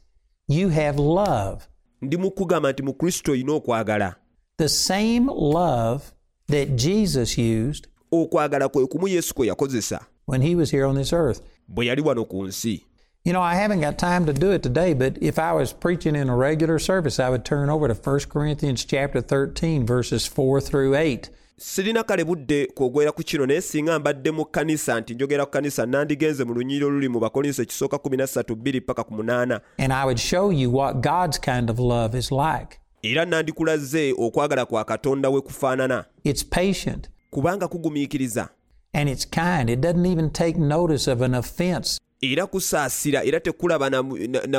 you 0.48 0.68
have 0.68 0.98
love. 1.02 1.62
ndi 2.02 2.16
mu 2.16 2.30
kugamba 2.30 2.72
nti 2.72 2.82
mu 2.82 2.92
kristo 2.94 3.32
olina 3.32 3.52
okwagala 3.52 4.14
The 4.58 4.68
same 4.68 5.26
love 5.26 6.02
that 6.48 6.68
Jesus 6.76 7.38
used 7.38 7.86
okwagala 8.12 8.68
kwe 8.68 8.86
kumu 8.86 9.08
yesu 9.08 9.34
kwe 9.34 9.46
yakozesa 9.46 10.00
when 10.26 10.42
he 10.42 10.54
was 10.56 10.70
here 10.70 10.84
on 10.84 10.96
this 10.96 11.12
earth. 11.12 11.40
Bwe 11.68 11.86
yali 11.86 12.02
wano 12.02 12.24
ku 12.24 12.44
nsi. 12.46 12.84
You 13.24 13.32
know, 13.32 13.42
I 13.42 13.54
haven't 13.56 13.80
got 13.80 13.98
time 13.98 14.24
to 14.26 14.32
do 14.32 14.52
it 14.52 14.62
today, 14.62 14.94
but 14.94 15.18
if 15.22 15.38
I 15.38 15.52
was 15.52 15.72
preaching 15.74 16.16
in 16.16 16.28
a 16.30 16.36
regular 16.36 16.78
service, 16.78 17.20
I 17.20 17.28
would 17.28 17.44
turn 17.44 17.68
over 17.68 17.88
to 17.88 17.94
1 17.94 18.20
Corinthians 18.28 18.84
chapter 18.86 19.20
13, 19.20 19.84
verses 19.86 20.26
4 20.26 20.60
through 20.60 20.94
8. 20.96 21.28
sirina 21.60 22.02
kale 22.04 22.24
budde 22.24 22.66
kwogera 22.66 23.12
ku 23.12 23.22
kino 23.22 23.46
naye 23.46 23.60
singa 23.60 23.98
mbadde 23.98 24.30
mu 24.30 24.44
kkanisa 24.44 25.00
nti 25.00 25.14
njogera 25.14 25.44
ku 25.44 25.50
kkanisa 25.50 25.86
nandigenze 25.86 26.44
mu 26.44 26.54
lunyiri 26.54 26.84
oluli 26.84 27.08
mu 27.08 27.20
bakolinso 27.20 27.62
ekisooka 27.62 27.96
13 27.96 28.80
paka 28.80 29.04
ku 29.04 29.14
8 29.14 29.60
And 29.78 29.92
I 29.92 30.04
would 30.04 30.20
show 30.20 30.50
you 30.52 30.70
what 30.70 31.00
God's 31.02 31.38
kind 31.38 31.70
of 31.70 31.78
love 31.78 32.18
is 32.18 32.30
like. 32.32 32.78
era 33.02 33.24
nandikulaze 33.24 34.14
okwagala 34.18 34.66
kwa 34.66 34.84
katonda 34.84 35.30
we 35.30 35.40
kufaanana. 35.40 36.04
It's 36.24 36.44
patient. 36.44 37.10
Kubanga 37.30 37.68
kugumiikiriza 37.68 38.48
and 38.94 39.08
it's 39.08 39.24
kind. 39.24 39.70
It 39.70 39.80
doesn't 39.80 40.06
even 40.06 40.30
take 40.30 40.56
notice 40.58 41.06
of 41.12 41.20
an 41.22 41.34
offense 41.34 41.98
era 42.20 42.46
kusaasira 42.46 43.24
era 43.24 43.40
tekulaba 43.40 43.90
na, 43.90 44.02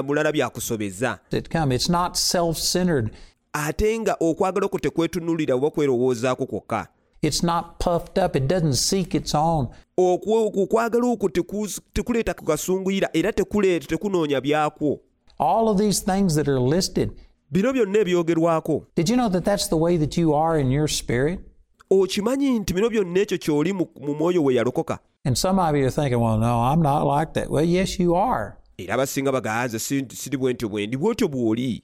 mulala 0.03 0.31
byakusobeza. 0.31 1.19
It's 1.31 1.89
not 1.89 2.17
self-centered. 2.17 3.12
ate 3.53 4.00
nga 4.00 4.15
okwagala 4.19 4.65
okwo 4.65 4.79
tekwetunuulira 4.79 5.55
oba 5.55 5.69
kwerowoozaako 5.69 6.45
kwokka 6.45 6.88
It's 7.21 7.43
not 7.43 7.79
puffed 7.79 8.17
up. 8.17 8.36
It 8.36 8.48
doesn't 8.48 8.75
seek 8.75 9.13
its 9.15 9.36
own. 9.36 9.67
Okwagala 9.98 11.07
okwo 11.07 11.29
tekuleeta 11.93 13.09
era 13.13 13.31
tekunoonya 13.33 14.41
byakwo 14.41 15.00
All 15.39 15.69
of 15.69 15.77
these 15.77 16.00
things 16.01 16.36
that 16.36 16.48
are 16.48 16.59
listed. 16.59 17.12
bino 17.51 17.74
byonna 17.74 18.00
ebyogerwako 18.00 18.86
Did 18.95 19.09
you 19.09 19.15
know 19.17 19.29
that 19.29 19.43
that's 19.43 19.67
the 19.67 19.75
way 19.77 19.98
that 19.98 20.17
you 20.17 20.33
are 20.33 20.59
in 20.59 20.71
your 20.71 20.88
spirit? 20.88 21.39
Okimanyi 21.91 22.60
nti 22.60 22.74
bino 22.74 22.89
byonna 22.89 23.19
ekyo 23.19 23.38
ky'oli 23.38 23.74
mu 23.74 23.88
mwoyo 24.00 24.43
we 24.43 24.53
yalokoka 24.55 25.00
era 28.77 28.93
abasinga 28.93 29.31
baganze 29.31 29.79
siri 29.79 30.38
bwentyo 30.38 30.69
bwendi 30.69 30.98
bwotyo 30.98 31.27
bw'oli. 31.27 31.81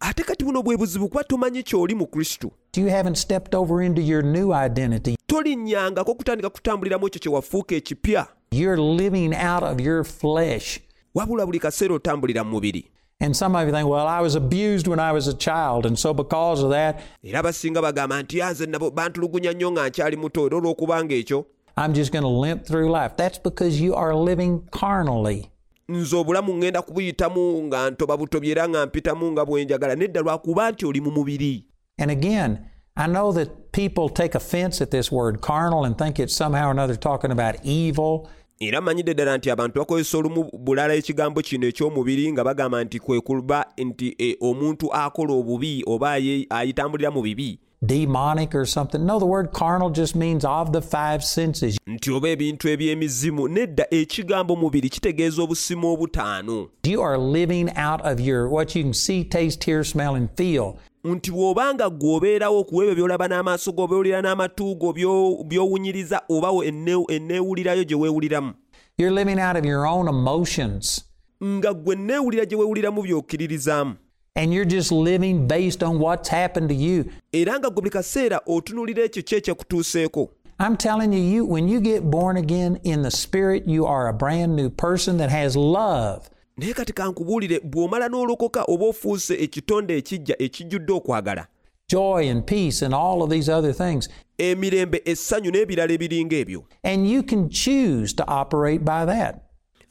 Ate 0.00 0.22
kati 0.22 0.44
buno 0.44 0.62
bwe 0.62 0.76
buzibu 0.76 1.08
kuba 1.08 1.24
tomanyi 1.24 1.62
ky'oli 1.62 1.94
mu 1.94 2.06
kristo. 2.06 2.50
You 2.76 2.88
haven't 2.88 3.16
stepped 3.16 3.54
over 3.54 3.82
into 3.82 4.02
your 4.02 4.22
new 4.24 4.52
identity. 4.52 5.16
tolinnyangako 5.26 6.14
kutandika 6.14 6.50
kutambuliramu 6.50 7.06
ekyo 7.06 7.20
kye 7.20 7.32
wafuuka 7.32 7.74
ekipya. 7.74 8.26
You're 8.50 8.82
living 8.82 9.34
out 9.34 9.62
of 9.62 9.80
your 9.80 10.04
flesh. 10.04 10.80
wabula 11.14 11.46
buli 11.46 11.58
kaseera 11.58 11.94
otambulira 11.94 12.44
mu 12.44 12.50
mubiri 12.50 12.90
And 13.22 13.36
some 13.36 13.54
of 13.54 13.66
you 13.66 13.72
think, 13.72 13.86
well, 13.86 14.06
I 14.06 14.20
was 14.20 14.34
abused 14.34 14.86
when 14.86 14.98
I 14.98 15.12
was 15.12 15.28
a 15.28 15.34
child. 15.34 15.84
And 15.84 15.98
so 15.98 16.14
because 16.14 16.62
of 16.62 16.70
that, 16.70 17.00
era 17.22 17.40
abasinga 17.42 17.82
bagamba 17.82 18.22
nti 18.22 18.38
yanze 18.38 18.66
nabo 18.66 18.90
bantulugunya 18.90 19.52
nnyo 19.52 19.70
nga 19.72 19.88
nkyali 19.88 20.16
muto 20.16 20.46
era 20.46 20.56
olw'okubanga 20.56 21.14
ekyo 21.14 21.44
I'm 21.76 21.94
just 21.94 22.12
going 22.12 22.22
to 22.24 22.28
limp 22.28 22.66
through 22.66 22.90
life. 22.90 23.16
That's 23.16 23.38
because 23.38 23.80
you 23.80 23.94
are 23.94 24.14
living 24.14 24.68
carnally. 24.70 25.50
nze 25.88 26.16
obulamu 26.16 26.52
ŋŋenda 26.52 26.82
kubuyitamu 26.82 27.62
nga 27.62 27.90
ntoba 27.90 28.16
butobi 28.16 28.50
era 28.50 28.68
nga 28.68 28.86
mpitamu 28.86 29.32
nga 29.32 29.44
bwe 29.46 29.64
njagala 29.64 29.94
nedda 29.94 30.20
lwakuba 30.20 30.70
nti 30.70 30.86
oli 30.86 31.00
mu 31.00 31.10
mubiri 31.10 31.64
And 31.98 32.10
again, 32.10 32.66
I 32.96 33.06
know 33.06 33.32
that 33.32 33.72
people 33.72 34.08
take 34.08 34.34
offense 34.34 34.80
at 34.80 34.90
this 34.90 35.12
word 35.12 35.40
carnal 35.40 35.84
and 35.84 35.98
think 35.98 36.18
it's 36.18 36.34
somehow 36.34 36.68
or 36.68 36.70
another 36.70 36.96
talking 36.96 37.30
about 37.30 37.56
evil. 37.64 38.28
Era 38.62 38.80
mmanyidde 38.80 39.14
ddala 39.14 39.36
nti 39.38 39.50
abantu 39.50 39.78
bakozesa 39.78 40.18
olumu 40.18 40.50
bulala 40.52 40.94
ekigambo 40.94 41.40
kino 41.42 41.66
eky'omubiri 41.66 42.32
nga 42.32 42.44
bagamba 42.44 42.84
nti 42.84 42.98
kwe 43.00 43.20
kuba 43.20 43.66
nti 43.78 44.14
e, 44.18 44.36
omuntu 44.40 44.92
akola 44.92 45.32
obubi 45.32 45.82
oba 45.86 46.12
ayitambulira 46.50 47.10
mu 47.10 47.22
bibi 47.22 47.58
demonic 47.82 48.54
or 48.54 48.66
something. 48.66 49.06
No, 49.06 49.18
the 49.18 49.24
word 49.24 49.52
carnal 49.52 49.88
just 49.88 50.14
means 50.14 50.44
of 50.44 50.72
the 50.72 50.82
five 50.82 51.24
senses. 51.24 51.78
nti 51.86 52.10
oba 52.10 52.28
ebintu 52.28 52.68
eby'emizimu 52.68 53.48
nedda 53.48 53.86
ekigambo 53.90 54.56
mubiri 54.56 54.88
kitegeeza 54.88 55.42
obusimu 55.42 55.92
obutaano 55.92 56.68
You 56.84 57.02
are 57.02 57.18
living 57.18 57.70
out 57.76 58.00
of 58.04 58.20
your 58.20 58.48
what 58.48 58.76
you 58.76 58.82
can 58.82 58.92
see, 58.94 59.24
taste, 59.24 59.64
hear, 59.64 59.84
smell, 59.84 60.14
and 60.14 60.28
feel. 60.36 60.76
Nti 61.04 61.30
bw'obanga 61.30 61.90
ggwe 61.90 62.14
obeerawo 62.16 62.64
by'olaba 62.94 63.28
n'amaaso 63.28 63.72
go 63.72 63.82
obeewulira 63.84 64.20
n'amatu 64.22 64.74
go 64.76 64.92
byo- 64.92 65.44
by'owunyiriza 65.48 66.22
oba 66.28 66.50
we- 66.52 66.68
enne- 66.70 67.04
enneewulirayo 67.08 67.84
gye 67.84 67.96
weewuliramu 67.96 68.52
You're 68.98 69.14
living 69.14 69.40
out 69.40 69.56
of 69.56 69.64
your 69.64 69.86
own 69.86 70.08
emotions. 70.08 71.04
nga 71.44 71.74
ggwe 71.74 71.96
nneewulira 71.96 72.44
gye 72.46 72.56
weewuliramu 72.56 73.02
by'okkiririzaamu 73.02 73.94
And 74.36 74.52
you're 74.54 74.68
just 74.76 74.92
living 74.92 75.46
based 75.48 75.82
on 75.82 75.98
what's 75.98 76.28
happened 76.28 76.68
to 76.68 76.74
you. 76.74 77.04
era 77.32 77.58
nga 77.58 77.70
ggwe 77.70 77.74
buli 77.82 77.90
kaseera 77.90 78.40
otunuulira 78.46 79.04
ekyo 79.04 79.22
ki 79.22 79.34
ekyekutuuseeko 79.34 80.28
I'm 80.62 80.76
telling 80.76 81.14
you, 81.14 81.22
you 81.22 81.46
when 81.46 81.68
you 81.68 81.80
get 81.80 82.02
born 82.02 82.36
again 82.36 82.78
in 82.84 83.00
the 83.02 83.10
spirit, 83.10 83.66
you 83.66 83.86
are 83.86 84.08
a 84.08 84.12
brand 84.12 84.54
new 84.56 84.68
person 84.68 85.16
that 85.16 85.30
has 85.30 85.56
love. 85.56 86.28
Naye 86.60 86.74
kati 86.74 86.92
kankubuulire 86.92 87.60
bw'omala 87.60 88.08
n'olokoka 88.08 88.64
oba 88.68 88.86
ofuuse 88.86 89.34
ekitonde 89.44 89.96
ekijja 89.98 90.34
ekijjudde 90.38 90.92
okwagala 90.92 91.46
joy 91.88 92.30
and 92.30 92.44
peace 92.46 92.82
and 92.86 92.94
all 92.94 93.22
of 93.22 93.30
these 93.30 93.48
other 93.52 93.72
things. 93.74 94.08
emirembe 94.38 95.02
essanyu 95.04 95.50
n'ebirala 95.50 95.92
ebiringa 95.92 96.36
ebyo 96.36 96.60
And 96.84 97.08
you 97.10 97.22
can 97.22 97.48
choose 97.48 98.12
to 98.16 98.24
operate 98.40 98.78
by 98.84 99.04
that. 99.06 99.34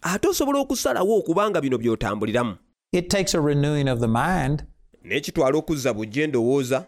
ate 0.01 0.27
osobola 0.27 0.59
okusalawo 0.59 1.17
okubanga 1.19 1.61
bino 1.61 1.77
by'otambuliramu 1.77 2.55
It 2.91 3.09
takes 3.09 3.33
a 3.35 3.41
renewing 3.41 3.87
of 3.89 3.99
the 3.99 4.07
mind. 4.07 4.63
n'ekitwala 5.05 5.57
okuzza 5.57 5.93
bujja 5.93 6.23
endowooza 6.23 6.85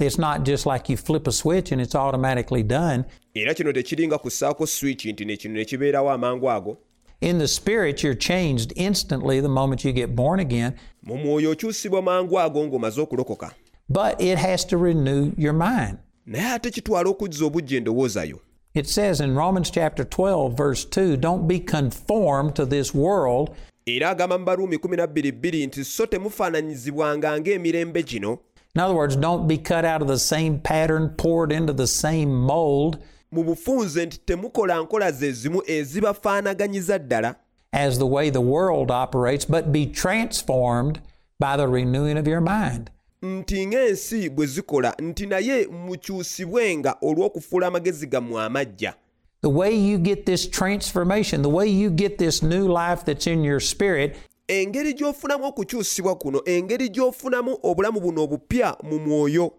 It's 0.00 0.18
not 0.18 0.46
just 0.46 0.66
like 0.66 0.92
you 0.92 0.96
flip 0.96 1.26
a 1.28 1.32
switch 1.32 1.72
and 1.72 1.80
it's 1.80 1.94
automatically 1.94 2.62
done. 2.62 3.04
era 3.34 3.54
kino 3.54 3.72
tekiringa 3.72 4.18
kussaako 4.18 4.66
switch 4.66 5.04
nti 5.06 5.24
ne 5.24 5.36
kino 5.36 5.54
ne 5.54 5.64
kibeerawo 5.64 6.10
amangu 6.10 6.50
ago 6.50 6.76
In 7.20 7.36
the 7.36 7.48
spirit, 7.48 8.02
you're 8.02 8.14
changed 8.14 8.72
instantly 8.76 9.40
the 9.40 9.48
moment 9.48 9.84
you 9.84 9.92
get 9.92 10.16
born 10.16 10.40
again, 10.40 10.74
mu 11.02 11.16
mwoyo 11.16 11.50
okyusibwa 11.50 12.02
mangu 12.02 12.40
ago 12.40 12.66
ng'omaze 12.66 13.00
okulokoka. 13.00 13.52
But 13.90 14.20
it 14.20 14.38
has 14.38 14.64
to 14.66 14.78
renew 14.78 15.32
your 15.36 15.52
mind. 15.52 15.98
naye 16.26 16.54
ate 16.54 16.70
kitwala 16.70 17.10
okuzza 17.10 17.44
obujja 17.44 17.76
endowooza 17.76 18.38
It 18.74 18.88
says 18.88 19.20
in 19.20 19.34
Romans 19.34 19.70
chapter 19.70 20.04
12, 20.04 20.56
verse 20.56 20.84
2, 20.86 21.16
don't 21.16 21.46
be 21.46 21.58
conformed 21.60 22.54
to 22.54 22.64
this 22.64 22.94
world, 22.94 23.50
era 23.86 24.10
agamba 24.10 24.38
mu 24.38 24.44
baruumi 24.46 24.76
12 24.76 25.66
nti 25.66 25.84
so 25.84 26.06
temufaananyizibwanga 26.06 27.40
ng'emirembe 27.40 28.02
gino. 28.02 28.38
In 28.74 28.80
other 28.80 28.94
words, 28.94 29.16
don't 29.16 29.46
be 29.46 29.58
cut 29.58 29.84
out 29.84 30.00
of 30.00 30.08
the 30.08 30.18
same 30.18 30.58
pattern, 30.58 31.10
poured 31.18 31.52
into 31.52 31.72
the 31.74 31.86
same 31.86 32.32
mold 32.32 32.98
mu 33.32 33.44
bufunze 33.44 34.06
nti 34.06 34.18
temukola 34.18 34.80
nkola 34.80 35.12
ze 35.12 35.32
zimu 35.32 35.62
ezibafaanaganyiza 35.66 36.98
ddala. 36.98 37.34
As 37.72 37.98
the 37.98 38.06
way 38.06 38.30
the 38.30 38.40
world 38.40 38.90
operates, 38.90 39.44
but 39.46 39.72
be 39.72 39.86
transformed 39.86 41.00
by 41.38 41.56
the 41.56 41.66
renewing 41.68 42.18
of 42.18 42.26
your 42.26 42.40
mind. 42.40 42.90
nti 43.22 43.66
ng'ensi 43.66 44.28
bwe 44.30 44.46
zikola 44.46 44.94
nti 44.98 45.26
naye 45.26 45.66
mukyusibwenga 45.66 46.96
olw'okufuula 47.02 47.66
amagezi 47.66 48.06
gammwe 48.06 48.42
amaggya 48.42 48.94
The 49.42 49.48
way 49.50 49.74
you 49.74 49.98
get 49.98 50.26
this 50.26 50.50
transformation, 50.50 51.42
the 51.42 51.48
way 51.48 51.66
you 51.66 51.90
get 51.90 52.18
this 52.18 52.42
new 52.42 52.68
life 52.68 53.04
that's 53.06 53.26
in 53.26 53.44
your 53.44 53.60
spirit, 53.60 54.16
engeri 54.48 54.94
gy'ofunamu 54.94 55.44
okukyusibwa 55.44 56.14
kuno 56.16 56.42
engeri 56.44 56.88
gy'ofunamu 56.88 57.58
obulamu 57.62 58.00
buno 58.00 58.22
obupya 58.22 58.76
mu 58.82 58.98
mwoyo 58.98 59.52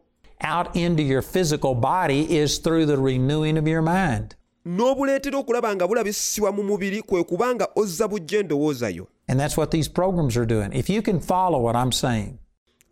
out 0.43 0.75
into 0.75 1.03
your 1.03 1.21
physical 1.21 1.75
body 1.75 2.37
is 2.37 2.57
through 2.59 2.85
the 2.85 2.97
renewing 2.97 3.57
of 3.57 3.67
your 3.67 3.81
mind. 3.81 4.35
n'obuleetera 4.65 5.37
okulaba 5.37 5.75
nga 5.75 5.87
bulabisibwa 5.87 6.51
mu 6.51 6.63
mubiri 6.63 7.01
kwe 7.01 7.23
kubanga 7.23 7.67
ozza 7.75 8.07
bujja 8.07 8.39
endowooza 8.39 8.89
yo 8.89 9.07
And 9.27 9.39
that's 9.39 9.57
what 9.57 9.71
these 9.71 9.87
programs 9.87 10.35
are 10.37 10.45
doing. 10.45 10.73
If 10.73 10.89
you 10.89 11.01
can 11.01 11.19
follow 11.19 11.59
what 11.61 11.75
I'm 11.75 11.91
saying, 11.91 12.37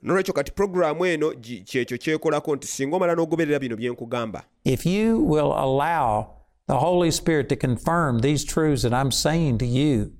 nolwekyo 0.03 0.33
kati 0.33 0.51
eno 1.07 1.33
kyekyo 1.65 1.97
kyekolako 1.97 2.55
nti 2.55 2.67
singa 2.67 2.95
omala 2.95 3.15
n'ogoberera 3.15 3.59
bino 3.59 3.75
bye 3.75 3.89
nkugamba. 3.89 4.43
If 4.63 4.85
you 4.85 5.19
will 5.19 5.53
allow 5.53 6.27
the 6.67 6.77
Holy 6.77 7.11
Spirit 7.11 7.49
to 7.49 7.55
confirm 7.55 8.19
these 8.19 8.43
truths 8.45 8.83
that 8.83 8.93
I'm 8.93 9.11
saying 9.11 9.57
to 9.59 9.65
you, 9.65 10.11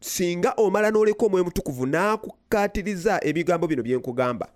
singa 0.00 0.54
omala 0.56 0.90
n'oleka 0.90 1.26
omwoyo 1.26 1.44
mutukuvu 1.44 1.86
n'akukkaatiriza 1.86 3.24
ebigambo 3.24 3.66
bino 3.66 3.82
bye 3.82 3.96
nkugamba. 3.96 4.48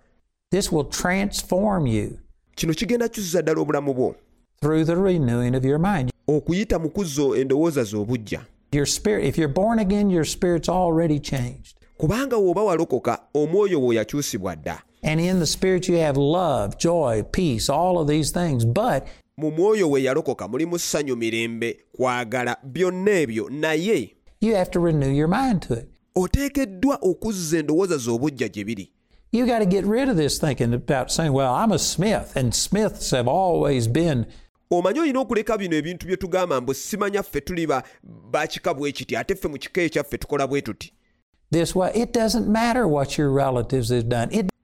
this 0.53 0.71
will 0.71 0.85
transform 0.85 1.87
you 1.87 2.19
kino 2.55 2.73
kigenda 2.73 3.07
kyusiza 3.09 3.41
ddala 3.41 3.61
obulamu 3.61 3.93
bwo 3.93 4.15
through 4.61 4.85
the 4.85 4.95
renewing 4.95 5.55
of 5.55 5.65
your 5.65 5.79
mind. 5.79 6.11
okuyita 6.27 6.79
mu 6.79 6.89
kuzza 6.89 7.23
endowooza 7.37 7.83
z'obujja 7.83 8.45
Your 8.71 8.87
spirit, 8.87 9.25
if 9.25 9.37
you're 9.37 9.53
born 9.53 9.79
again, 9.79 10.09
your 10.09 10.25
spirit's 10.25 10.69
already 10.69 11.19
changed. 11.19 11.75
kubanga 11.97 12.37
w'oba 12.37 12.63
walokoka 12.63 13.19
omwoyo 13.33 13.81
wo 13.81 13.93
yakyusibwa 13.93 14.55
dda 14.55 14.81
And 15.05 15.19
in 15.19 15.39
the 15.39 15.45
spirit, 15.45 15.89
you 15.89 15.97
have 15.97 16.17
love, 16.17 16.77
joy, 16.77 17.23
peace, 17.31 17.69
all 17.69 17.97
of 17.99 18.07
these 18.07 18.31
things. 18.31 18.65
But 18.65 19.03
mu 19.37 19.51
mwoyo 19.51 19.89
we 19.91 20.03
yalokoka 20.03 20.47
mulimu 20.47 20.79
ssanyu 20.79 21.15
mirembe 21.15 21.77
kwagala 21.95 22.57
byonna 22.63 23.11
ebyo 23.11 23.49
naye 23.49 24.15
you 24.41 24.55
have 24.55 24.71
to 24.71 24.79
renew 24.85 25.11
your 25.11 25.27
mind 25.29 25.61
to 25.67 25.73
it. 25.73 25.87
oteekeddwa 26.15 26.97
okuzza 27.01 27.57
endowooza 27.59 27.97
z'obujja 27.97 28.15
obujja 28.15 28.47
gye 28.47 28.63
biri 28.63 28.91
You 29.35 29.47
got 29.47 29.59
to 29.59 29.65
get 29.65 29.83
rid 29.85 30.09
of 30.09 30.15
this 30.15 30.37
thinking 30.37 30.75
about 30.75 31.09
saying, 31.11 31.33
well, 31.33 31.55
I'm 31.55 31.71
a 31.71 31.79
Smith, 31.79 32.35
and 32.35 32.53
Smiths 32.53 33.09
have 33.11 33.27
always 33.27 33.87
been. 33.87 34.25
omanyi 34.71 34.99
olina 34.99 35.19
okuleka 35.19 35.57
bino 35.57 35.75
ebintu 35.77 36.07
bye 36.07 36.17
tugamba 36.17 36.61
mbu 36.61 36.73
simanya 36.73 37.23
ffe 37.23 37.41
tuli 37.41 37.67
ba- 37.67 37.83
bakika 38.31 38.73
bwe 38.73 38.91
kiti 38.91 39.15
ate 39.17 39.35
ffe 39.35 39.47
mu 39.47 39.57
kika 39.57 39.81
ekyaffe 39.81 40.17
tukola 40.17 40.47
bwe 40.47 40.61
tuti. 40.61 40.93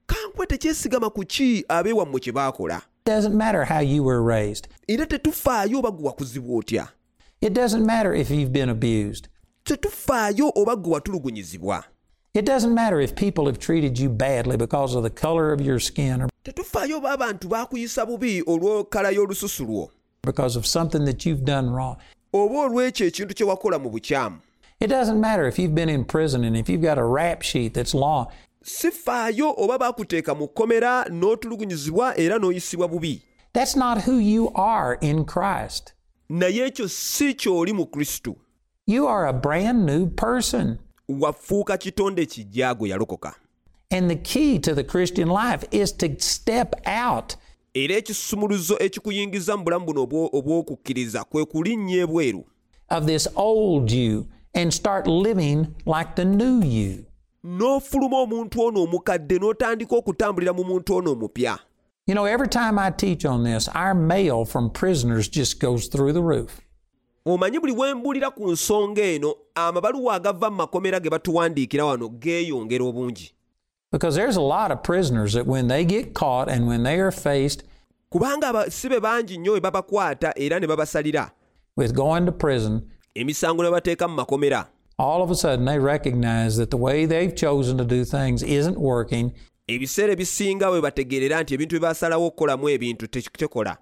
Kankwe 0.06 0.46
tekyesigama 0.46 1.10
ku 1.10 1.24
ki 1.24 1.64
abeewammwe 1.68 2.20
kye 2.20 2.32
baakola? 2.32 2.82
era 4.88 5.06
tetufaayo 5.06 5.78
oba 5.78 5.90
gwe 5.90 6.06
wakuzibwa 6.06 6.58
otya? 6.58 6.88
Tetufaayo 9.64 10.52
oba 10.54 10.76
gwe 10.76 10.92
watulugunyizibwa 10.92 11.84
It 12.32 12.46
doesn't 12.46 12.74
matter 12.74 13.00
if 13.00 13.16
people 13.16 13.46
have 13.46 13.58
treated 13.58 13.98
you 13.98 14.08
badly 14.08 14.56
because 14.56 14.94
of 14.94 15.02
the 15.02 15.10
color 15.10 15.52
of 15.52 15.60
your 15.60 15.80
skin 15.80 16.22
or 16.22 16.28
tetufaayo 16.44 16.96
oba 16.98 17.10
abantu 17.16 17.48
baakuyisa 17.48 18.06
bubi 18.06 18.42
olw'okala 18.42 19.10
y'olususu 19.10 19.66
lwo 19.66 19.90
because 20.22 20.56
of 20.56 20.64
something 20.66 21.04
that 21.04 21.26
you've 21.26 21.44
done 21.44 21.70
wrong. 21.70 21.96
oba 22.32 22.54
olw'ekyo 22.54 23.06
ekintu 23.06 23.34
kye 23.34 23.46
wakola 23.46 23.78
mu 23.78 23.90
bukyamu 23.90 24.38
It 24.80 24.86
doesn't 24.88 25.20
matter 25.20 25.46
if 25.48 25.58
you've 25.58 25.74
been 25.74 25.88
in 25.90 26.04
prison 26.04 26.44
and 26.44 26.56
if 26.56 26.68
you've 26.68 26.80
got 26.82 26.98
a 26.98 27.04
rap 27.04 27.42
sheet 27.42 27.74
that's 27.74 27.94
long. 27.94 28.26
sifaayo 28.64 29.54
oba 29.58 29.78
baakuteeka 29.78 30.34
mu 30.34 30.46
kkomera 30.48 31.04
n'otulugunyizibwa 31.10 32.16
era 32.18 32.38
n'oyisibwa 32.38 32.88
bubi 32.88 33.22
That's 33.52 33.74
not 33.74 34.02
who 34.02 34.18
you 34.18 34.52
are 34.54 34.94
in 35.00 35.24
Christ. 35.24 35.94
naye 36.28 36.66
ekyo 36.66 36.88
si 36.88 37.34
ky'oli 37.34 37.72
mu 37.72 37.86
kristo 37.86 38.36
You 38.86 39.06
are 39.08 39.26
a 39.26 39.32
brand 39.32 39.84
new 39.86 40.06
person. 40.10 40.78
Wafuuka 41.20 41.76
kitonde 41.78 42.26
kijja 42.26 42.74
gwe 42.74 42.88
yalokoka 42.88 43.34
And 43.90 44.08
the 44.10 44.16
key 44.16 44.58
to 44.58 44.74
the 44.74 44.84
Christian 44.84 45.28
life 45.28 45.66
is 45.70 45.96
to 45.96 46.06
step 46.18 46.74
out 46.86 47.36
era 47.74 47.94
ekisumuluzo 47.96 48.76
ekikuyingiza 48.78 49.56
mu 49.56 49.64
bulamu 49.64 49.86
buno 49.86 50.02
obw'okukkiriza 50.32 51.24
kwe 51.24 51.44
kulinnya 51.44 51.96
ebweru 52.02 52.44
of 52.90 53.06
this 53.06 53.28
old 53.36 53.90
you 53.90 54.26
and 54.54 54.72
start 54.72 55.06
living 55.06 55.66
like 55.86 56.10
the 56.14 56.24
new 56.24 56.62
you. 56.62 57.04
n'ofuluma 57.44 58.18
omuntu 58.18 58.62
ono 58.62 58.82
omukadde 58.82 59.38
n'otandika 59.38 59.96
okutambulira 59.96 60.52
mu 60.52 60.64
muntu 60.64 60.96
ono 60.96 61.12
omupya 61.12 61.58
You 62.06 62.14
know, 62.14 62.24
every 62.24 62.48
time 62.48 62.76
I 62.76 62.90
teach 62.90 63.24
on 63.24 63.44
this, 63.44 63.68
our 63.68 63.94
mail 63.94 64.44
from 64.44 64.70
prisoners 64.70 65.28
just 65.28 65.60
goes 65.60 65.86
through 65.86 66.12
the 66.12 66.22
roof. 66.22 66.60
Omanyi 67.26 67.58
buli 67.60 67.72
we 67.72 67.94
mbuulira 67.94 68.30
ku 68.30 68.50
nsonga 68.50 69.02
eno 69.02 69.34
amabaluwa 69.54 70.14
agava 70.14 70.50
mu 70.50 70.56
makomera 70.56 71.00
ge 71.00 71.10
batuwandiikira 71.10 71.84
wano 71.84 72.08
geeyongera 72.08 72.84
obungi 72.84 73.32
Because 73.92 74.14
there's 74.14 74.36
a 74.36 74.40
lot 74.40 74.70
of 74.70 74.82
prisoners 74.84 75.32
that 75.32 75.46
when 75.48 75.66
they 75.66 75.84
get 75.84 76.14
caught 76.14 76.48
and 76.48 76.68
when 76.68 76.82
they 76.84 77.00
are 77.00 77.10
faced 77.12 77.64
kubanga 78.10 78.48
abasibe 78.48 79.00
bangi 79.00 79.38
nnyo 79.38 79.52
we 79.52 79.60
babakwata 79.60 80.32
era 80.36 80.60
ne 80.60 80.66
babasalira 80.66 81.30
with 81.76 81.94
going 81.94 82.26
to 82.26 82.32
prison, 82.32 82.82
emisango 83.14 83.62
ne 83.62 83.70
bateeka 83.70 84.08
mu 84.08 84.14
makomera 84.14 84.66
all 84.98 85.22
of 85.22 85.30
a 85.30 85.34
sudden 85.34 85.64
they 85.64 85.78
recognize 85.78 86.56
that 86.56 86.70
the 86.70 86.76
way 86.76 87.06
they've 87.06 87.34
chosen 87.34 87.76
to 87.78 87.84
do 87.84 88.04
things 88.04 88.42
isn't 88.42 88.78
working. 88.78 89.32
ebiseera 89.68 90.12
ebisinga 90.12 90.70
we 90.70 90.80
bategeerera 90.80 91.42
nti 91.42 91.54
ebintu 91.54 91.80
bye 91.80 91.88
basalawo 91.88 92.26
okukolamu 92.26 92.68
ebintu 92.68 93.06
tekitekola 93.06 93.76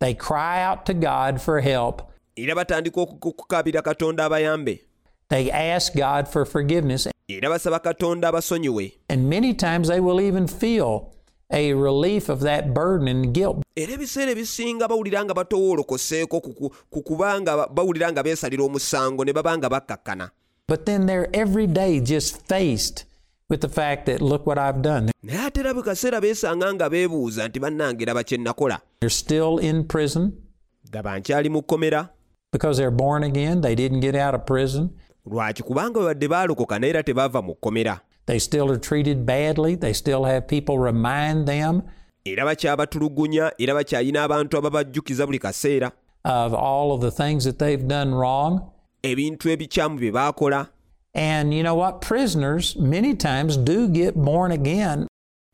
They 0.00 0.14
cry 0.14 0.62
out 0.64 0.84
to 0.86 0.94
God 0.94 1.40
for 1.40 1.60
help. 1.60 2.02
Era 2.36 2.54
batandika 2.54 3.00
okukabira 3.00 3.82
katonda 3.82 4.24
abayambe. 4.24 4.80
They 5.28 5.50
ask 5.50 5.94
God 5.94 6.28
for 6.28 6.44
forgiveness. 6.44 7.08
era 7.28 7.48
basaba 7.48 7.78
katonda 7.80 8.28
abasonyiwe. 8.28 8.92
And 9.08 9.28
many 9.30 9.54
times 9.54 9.88
they 9.88 10.00
will 10.00 10.20
even 10.20 10.46
feel 10.46 11.10
a 11.50 11.72
relief 11.72 12.28
of 12.28 12.40
that 12.40 12.74
burden 12.74 13.08
and 13.08 13.32
guilt. 13.34 13.62
Era 13.76 13.92
ebiseera 13.92 14.30
ebisinga 14.32 14.88
bawulira 14.88 15.24
nga 15.24 15.34
batowoolokoseeko 15.34 16.40
ku 16.42 16.52
ku- 16.54 16.72
ku 16.90 17.02
kuba 17.02 17.40
nga 17.40 17.56
ba- 17.56 17.68
bawulira 17.68 18.12
nga 18.12 18.22
beesalira 18.22 18.64
omusango 18.64 19.24
ne 19.24 19.32
baba 19.32 19.56
nga 19.58 19.68
bakkakkana. 19.70 20.30
But 20.68 20.86
then 20.86 21.06
they're 21.06 21.28
every 21.32 21.66
day 21.66 22.00
just 22.00 22.46
faced 22.48 23.04
with 23.48 23.60
the 23.60 23.68
fact 23.68 24.06
that, 24.06 24.20
look 24.22 24.46
what 24.46 24.58
I've 24.58 24.80
done. 24.82 25.10
naye 25.22 25.46
ate 25.46 25.58
era 25.60 25.72
buli 25.74 25.84
kaseera 25.84 26.20
beesanga 26.20 26.74
nga 26.74 26.90
beebuuza 26.90 27.48
nti 27.48 27.60
bannange 27.60 28.04
raba 28.04 28.24
kye 28.24 28.38
nakola. 28.38 28.80
They're 29.00 29.10
still 29.10 29.58
in 29.58 29.84
prison. 29.84 30.32
Gaba 30.90 31.18
nkyali 31.20 31.48
mu 31.50 31.62
kkomera 31.62 32.08
because 32.54 32.78
they're 32.78 32.96
born 33.04 33.24
again. 33.24 33.60
They 33.60 33.74
didn't 33.74 34.00
get 34.00 34.14
out 34.14 34.34
of 34.34 34.46
prison. 34.46 34.90
lwaki 35.26 35.62
kubanga 35.62 36.00
bwe 36.00 36.28
baalokoka 36.28 36.78
naye 36.78 36.90
era 36.90 37.02
tebaava 37.02 37.42
mu 37.42 37.54
kkomera 37.54 38.00
They 38.26 38.38
still 38.38 38.70
are 38.70 38.78
treated 38.78 39.26
badly. 39.26 39.74
They 39.76 39.92
still 39.92 40.24
have 40.24 40.46
people 40.46 40.78
remind 40.78 41.46
them 41.48 41.82
era 42.24 42.44
bakyabatulugunya 42.44 43.52
era 43.58 43.74
bakyalina 43.74 44.22
abantu 44.24 44.56
ababajjukiza 44.58 45.26
buli 45.26 45.38
kaseera 45.38 45.92
of 46.24 46.54
all 46.54 46.92
of 46.92 47.00
the 47.00 47.10
things 47.10 47.44
that 47.44 47.58
they've 47.58 47.86
done 47.88 48.14
wrong. 48.14 48.60
ebintu 49.02 49.50
ebikyamu 49.50 49.98
bye 49.98 50.10
baakola 50.10 50.68
And 51.16 51.54
you 51.54 51.62
know 51.62 51.76
what? 51.76 52.00
Prisoners 52.00 52.76
many 52.76 53.14
times 53.14 53.56
do 53.56 53.88
get 53.88 54.14
born 54.16 54.50
again, 54.52 55.06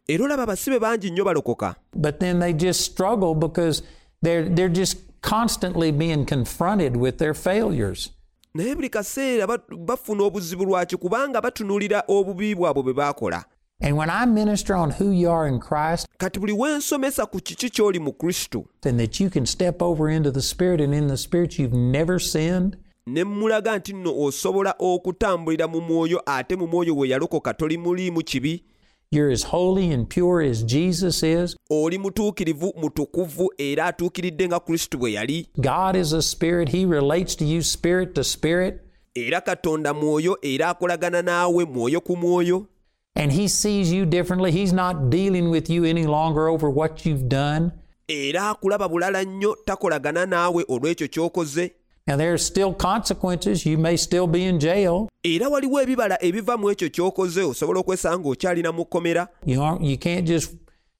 era 0.08 0.24
olaba 0.24 0.42
abasibe 0.42 0.78
bangi 0.78 1.10
nnyo 1.10 1.24
balokoka 1.24 1.74
but 1.96 2.20
then 2.20 2.38
they 2.40 2.52
just 2.52 2.80
struggle 2.80 3.34
because 3.34 3.82
they're, 4.22 4.48
they're 4.48 4.74
just 4.82 4.96
constantly 5.22 5.92
being 5.92 6.24
confronted 6.24 6.96
with 6.96 7.18
their 7.18 7.34
failures. 7.34 8.10
naye 8.54 8.74
buli 8.74 8.88
kaseera 8.88 9.46
bafuna 9.78 10.24
obuzibu 10.24 10.64
lwaki 10.64 10.96
kubanga 10.96 11.40
batunuulira 11.40 12.02
obubi 12.08 12.54
bwabwe 12.54 12.82
bwe 12.82 12.92
baakola. 12.92 13.44
And 13.82 13.96
when 13.96 14.10
I 14.10 14.26
minister 14.26 14.74
on 14.74 14.90
who 14.90 15.10
you 15.10 15.30
are 15.30 15.48
in 15.48 15.58
Christ, 15.58 16.06
kati 16.18 16.40
buli 16.40 16.52
wensomesa 16.52 17.26
ku 17.26 17.40
kiki 17.40 17.70
ky'oli 17.70 17.98
mu 17.98 18.12
kristo 18.12 18.64
and 18.84 19.00
that 19.00 19.20
you 19.20 19.30
can 19.30 19.46
step 19.46 19.82
over 19.82 20.08
into 20.10 20.30
the 20.30 20.42
Spirit, 20.42 20.80
and 20.80 20.94
in 20.94 21.06
the 21.06 21.16
Spirit 21.16 21.58
you've 21.58 21.72
never 21.72 22.18
sinned, 22.18 22.76
ne 23.06 23.24
mmulaga 23.24 23.78
nti 23.78 23.92
nno 23.92 24.20
osobola 24.20 24.74
okutambulira 24.78 25.68
mu 25.68 25.80
mwoyo 25.80 26.22
ate 26.26 26.56
mu 26.56 26.66
mwoyo 26.66 26.96
we 26.96 27.08
yalokoka 27.08 27.54
toli 27.54 27.78
muliimu 27.78 28.22
kibi 28.22 28.64
you're 29.12 29.30
as 29.30 29.42
holy 29.42 29.90
and 29.92 30.08
pure 30.08 30.40
as 30.40 30.62
Jesus 30.64 31.22
is. 31.22 31.56
oli 31.70 31.98
mutuukirivu 31.98 32.72
mutukuvu 32.76 33.52
era 33.58 33.86
atuukiridde 33.86 34.48
nga 34.48 34.60
kristo 34.60 34.98
bwe 34.98 35.12
yali 35.12 35.46
God 35.56 35.96
is 35.96 36.12
a 36.12 36.22
spirit. 36.22 36.68
He 36.68 36.84
relates 36.86 37.36
to 37.36 37.44
you 37.44 37.62
spirit 37.62 38.14
to 38.14 38.24
spirit, 38.24 38.74
era 39.14 39.40
katonda 39.40 39.94
mwoyo 39.94 40.38
era 40.42 40.68
akolagana 40.68 41.22
naawe 41.22 41.64
mwoyo 41.64 42.00
ku 42.00 42.16
mwoyo 42.16 42.66
and 43.16 43.32
He 43.32 43.48
sees 43.48 43.92
you 43.92 44.06
differently. 44.06 44.52
He's 44.52 44.72
not 44.72 44.96
dealing 45.10 45.50
with 45.50 45.68
you 45.70 45.84
any 45.84 46.06
longer 46.06 46.48
over 46.48 46.70
what 46.70 47.06
you've 47.06 47.28
done. 47.28 47.70
era 48.08 48.48
akulaba 48.48 48.88
bulala 48.88 49.24
nnyo 49.24 49.56
takolagana 49.64 50.26
naawe 50.26 50.64
olw'ekyo 50.68 51.08
ky'okoze 51.08 51.72
Now, 52.10 52.16
there's 52.16 52.42
still 52.44 52.74
consequences. 52.74 53.64
You 53.64 53.78
may 53.78 53.96
still 53.96 54.26
be 54.26 54.44
in 54.44 54.58
jail. 54.58 55.08
era 55.24 55.48
waliwo 55.48 55.80
ebibala 55.82 56.18
ebiva 56.24 56.56
mu 56.56 56.70
ekyo 56.70 56.88
ky'okoze 56.90 57.42
osobola 57.42 57.80
okwesanga 57.80 58.28
okyalina 58.28 58.72
mu 58.72 58.84
kkomera 58.84 59.28
You 59.46 59.62
aren't, 59.62 59.82
you 59.82 59.96
can't 59.98 60.26
just, 60.26 60.54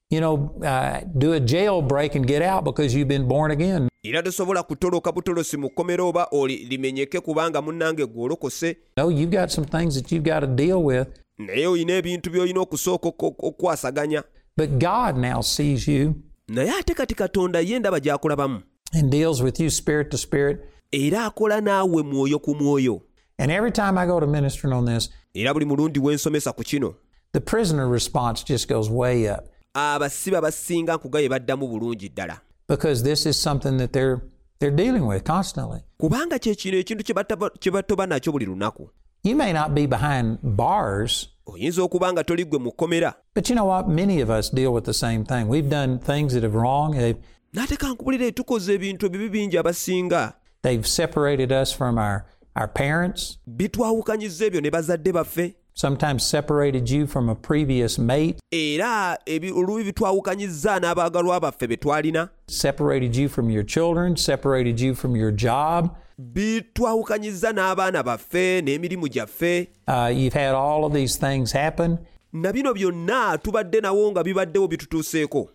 you 0.09 0.19
know, 0.21 0.55
uh, 0.63 1.01
do 1.17 1.33
a 1.33 1.39
jailbreak 1.39 2.15
and 2.15 2.25
get 2.27 2.41
out 2.41 2.63
because 2.63 2.95
you've 2.95 3.07
been 3.09 3.27
born 3.27 3.51
again. 3.51 3.89
era 4.03 4.23
tosobola 4.23 4.63
kutoloka 4.63 5.11
butolosi 5.11 5.57
mu 5.57 5.69
kkomera 5.69 6.03
oba 6.03 6.27
limenyeke 6.69 7.19
kubanga 7.19 7.61
munnange 7.61 8.05
gw'olokose 8.05 8.77
No, 8.97 9.09
you've 9.09 9.31
got 9.37 9.51
some 9.51 9.67
things 9.67 9.95
that 9.95 10.11
you've 10.11 10.23
got 10.29 10.39
to 10.39 10.47
deal 10.47 10.81
with. 10.83 11.07
naye 11.37 11.67
olina 11.67 11.93
ebintu 11.93 12.29
by'olina 12.29 12.61
okusooka 12.61 13.09
ok- 13.09 13.35
ok- 13.37 14.23
But 14.57 14.69
God 14.79 15.17
now 15.17 15.41
sees 15.41 15.87
you 15.87 16.15
naye 16.47 16.69
ate 16.79 16.93
kati 16.93 17.15
katonda 17.15 17.59
ye 17.59 17.79
ndaba 17.79 17.99
gy'akulabamu 17.99 18.61
and 18.93 19.09
deals 19.11 19.41
with 19.41 19.59
you 19.59 19.69
spirit 19.69 20.09
to 20.11 20.17
spirit. 20.17 20.59
Era 20.91 21.25
akola 21.25 21.61
naawe 21.61 22.03
mwoyo 22.03 22.39
ku 22.39 22.55
mwoyo 22.55 23.01
And 23.37 23.51
every 23.51 23.71
time 23.71 23.97
I 23.97 24.05
go 24.05 24.19
to 24.19 24.27
ministering 24.27 24.73
on 24.73 24.85
this, 24.85 25.09
era 25.33 25.53
buli 25.53 25.65
mulundi 25.65 25.99
we 25.99 26.15
nsomesa 26.15 26.53
ku 26.53 26.63
kino 26.63 26.95
the 27.33 27.41
prisoner 27.41 27.87
response 27.87 28.43
just 28.43 28.67
goes 28.67 28.89
way 28.89 29.29
up 29.29 29.47
abasibe 29.73 30.37
abasinga 30.37 30.95
nkugaye 30.95 31.29
baddamu 31.29 31.67
bulungi 31.67 32.09
ddala 32.09 32.39
because 32.67 33.03
this 33.03 33.25
is 33.25 33.43
something 33.43 33.77
that 33.77 33.91
they're 33.91 34.19
they're 34.59 34.75
dealing 34.75 35.07
with 35.07 35.23
constantly. 35.23 35.79
kubanga 35.97 36.35
ekintu 36.35 37.03
kye 37.59 37.71
batoba 37.71 38.05
nakyo 38.05 38.31
buli 38.31 38.45
lunaku 38.45 38.89
You 39.23 39.35
may 39.35 39.53
not 39.53 39.75
be 39.75 39.85
behind 39.85 40.39
bars, 40.41 41.29
oyinza 41.45 41.83
okuba 41.83 42.13
nga 42.13 42.23
toli 42.23 42.45
gwe 42.45 42.59
mu 42.59 42.71
kkomera 42.71 43.13
but 43.35 43.49
you 43.49 43.55
know 43.55 43.65
what? 43.65 43.87
Many 43.87 44.21
of 44.21 44.29
us 44.29 44.49
deal 44.49 44.73
with 44.73 44.85
the 44.85 44.93
same 44.93 45.23
thing. 45.25 45.47
We've 45.47 45.69
done 45.69 45.99
things 45.99 46.33
that 46.33 46.43
have 46.43 46.55
wrong. 46.55 46.91
They've 46.97 47.17
n'ate 47.53 47.77
kankubulire 47.77 48.31
tukoze 48.31 48.73
ebintu 48.73 49.05
ebibi 49.05 49.29
bingi 49.29 49.57
abasinga 49.57 50.33
they've 50.63 50.87
separated 50.87 51.51
us 51.51 51.71
from 51.75 51.97
our 51.97 52.25
our 52.55 52.67
parents. 52.67 53.37
bitwawukanyiza 53.47 54.45
ebyo 54.45 54.61
ne 54.61 54.71
bazadde 54.71 55.11
baffe 55.13 55.55
Sometimes 55.73 56.23
separated 56.23 56.89
you 56.89 57.07
from 57.07 57.29
a 57.29 57.35
previous 57.35 57.97
mate. 57.99 58.35
era 58.51 59.17
ebi- 59.25 59.51
olubi 59.51 59.83
bitwawukanyiza 59.83 60.79
n'abaagalwa 60.79 61.39
baffe 61.39 61.67
be 61.67 61.77
twalina 61.77 62.29
Separated 62.47 63.15
you 63.15 63.29
from 63.29 63.49
your 63.49 63.63
children. 63.65 64.15
Separated 64.17 64.79
you 64.81 64.95
from 64.95 65.15
your 65.15 65.31
job. 65.31 65.89
bitwawukanyiza 66.19 67.51
n'abaana 67.53 68.03
baffe 68.03 68.61
n'emirimu 68.61 69.07
gyaffe 69.07 69.67
Uh, 69.87 70.09
you've 70.13 70.33
had 70.39 70.55
all 70.55 70.85
of 70.85 70.93
these 70.93 71.17
things 71.19 71.51
happen, 71.53 71.97
na 72.33 72.51
bino 72.53 72.73
byonna 72.73 73.37
tubadde 73.37 73.81
nawo 73.81 74.11
nga 74.11 74.23
bibaddewo 74.23 74.67
bitutuuseeko 74.67 75.49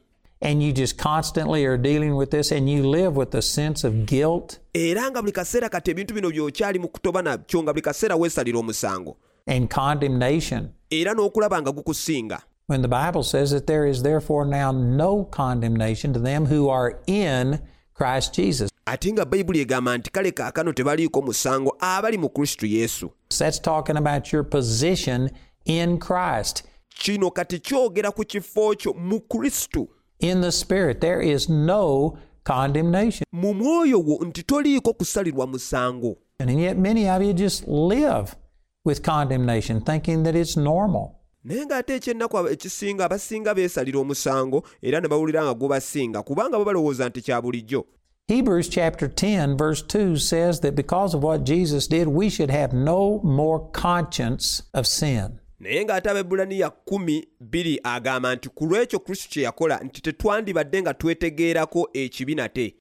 and 0.46 0.62
you 0.62 0.72
just 0.72 0.96
constantly 0.96 1.64
are 1.66 1.76
dealing 1.76 2.14
with 2.14 2.30
this, 2.30 2.52
and 2.52 2.70
you 2.70 2.86
live 2.86 3.16
with 3.16 3.34
a 3.34 3.42
sense 3.42 3.82
of 3.88 3.92
guilt 4.06 4.58
era 4.74 5.10
nga 5.10 5.20
buli 5.22 5.32
kaseera 5.32 5.68
kati 5.68 5.90
ebintu 5.90 6.14
bino 6.14 6.30
by'okyali 6.30 6.78
mu 6.78 6.88
kutoba 6.88 7.22
nabyo 7.22 7.62
nga 7.62 7.72
buli 7.72 7.82
kaseera 7.82 8.16
weesalira 8.16 8.58
omusango 8.58 9.16
and 9.46 9.68
condemnation. 9.70 10.70
era 10.90 11.14
n'okulaba 11.14 11.60
nga 11.62 11.72
gukusinga 11.72 12.38
When 12.68 12.82
the 12.82 12.88
Bible 12.88 13.22
says 13.22 13.50
that 13.52 13.66
there 13.68 13.86
is 13.86 14.02
therefore 14.02 14.44
now 14.44 14.72
no 14.72 15.24
condemnation 15.24 16.12
to 16.14 16.18
them 16.18 16.46
who 16.46 16.68
are 16.68 16.98
in 17.06 17.60
Christ 17.94 18.34
Jesus. 18.34 18.70
ate 18.86 19.12
nga 19.12 19.24
bayibuli 19.24 19.60
egamba 19.60 19.98
nti 19.98 20.10
kale 20.12 20.30
kaakano 20.32 20.72
tebaliiko 20.72 21.22
musango 21.22 21.76
abali 21.80 22.18
mu 22.18 22.28
kristo 22.28 22.66
yesu 22.66 23.10
That's 23.38 23.58
talking 23.60 23.96
about 23.96 24.32
your 24.32 24.44
position 24.44 25.30
in 25.64 25.98
Christ. 25.98 26.62
kino 26.98 27.30
kati 27.30 27.58
kyogera 27.58 28.10
ku 28.10 28.24
kifo 28.24 28.74
kyo 28.74 28.92
mu 28.94 29.20
kristo 29.20 29.88
In 30.20 30.40
the 30.40 30.50
Spirit, 30.52 31.00
there 31.00 31.20
is 31.20 31.48
no 31.48 32.16
condemnation. 32.44 33.24
mu 33.32 33.54
mwoyo 33.54 34.00
wo 34.00 34.24
nti 34.24 34.42
toliiko 34.42 34.92
kusalirwa 34.92 35.46
musango 35.46 36.16
And 36.40 36.60
yet, 36.60 36.76
many 36.76 37.08
of 37.08 37.22
you 37.22 37.32
just 37.32 37.66
live 37.66 38.36
with 38.84 39.02
condemnation, 39.02 39.80
thinking 39.80 40.22
that 40.24 40.34
it's 40.34 40.56
normal. 40.56 41.12
naye 41.44 41.64
ng'ate 41.66 41.94
ekyennaku 41.94 42.48
ekisinga 42.48 43.04
abasinga 43.04 43.54
beesalira 43.54 43.98
omusango 44.00 44.62
era 44.82 45.00
ne 45.00 45.08
bawulira 45.08 45.42
nga 45.44 45.54
gubasinga 45.54 46.22
kubanga 46.22 46.58
bo 46.58 46.64
balowooza 46.64 47.08
nti 47.08 47.22
kya 47.22 47.42
bulijjo 47.42 47.84
Hebrews 48.28 48.68
chapter 48.68 49.06
10, 49.08 49.56
verse 49.56 49.82
2 49.82 50.16
says 50.18 50.58
that 50.60 50.74
because 50.74 51.14
of 51.14 51.22
what 51.22 51.44
Jesus 51.44 51.86
did, 51.86 52.08
we 52.08 52.28
should 52.28 52.50
have 52.50 52.72
no 52.72 53.20
more 53.22 53.60
conscience 53.70 54.62
of 54.74 54.84
sin. 54.84 55.38
Naye 55.60 55.84
ng'ate 55.84 56.10
abebulaniya 56.10 56.70
kkumi 56.70 57.28
bbiri 57.40 57.80
agamba 57.84 58.34
nti 58.34 58.48
ku 58.48 58.66
lw'ekyo 58.66 58.98
kristo 58.98 59.28
kye 59.30 59.42
yakola 59.42 59.80
nti 59.84 60.02
tetwandibadde 60.02 60.82
nga 60.82 60.94
twetegeerako 60.94 61.88
ekibi 61.92 62.34
nate. 62.34 62.74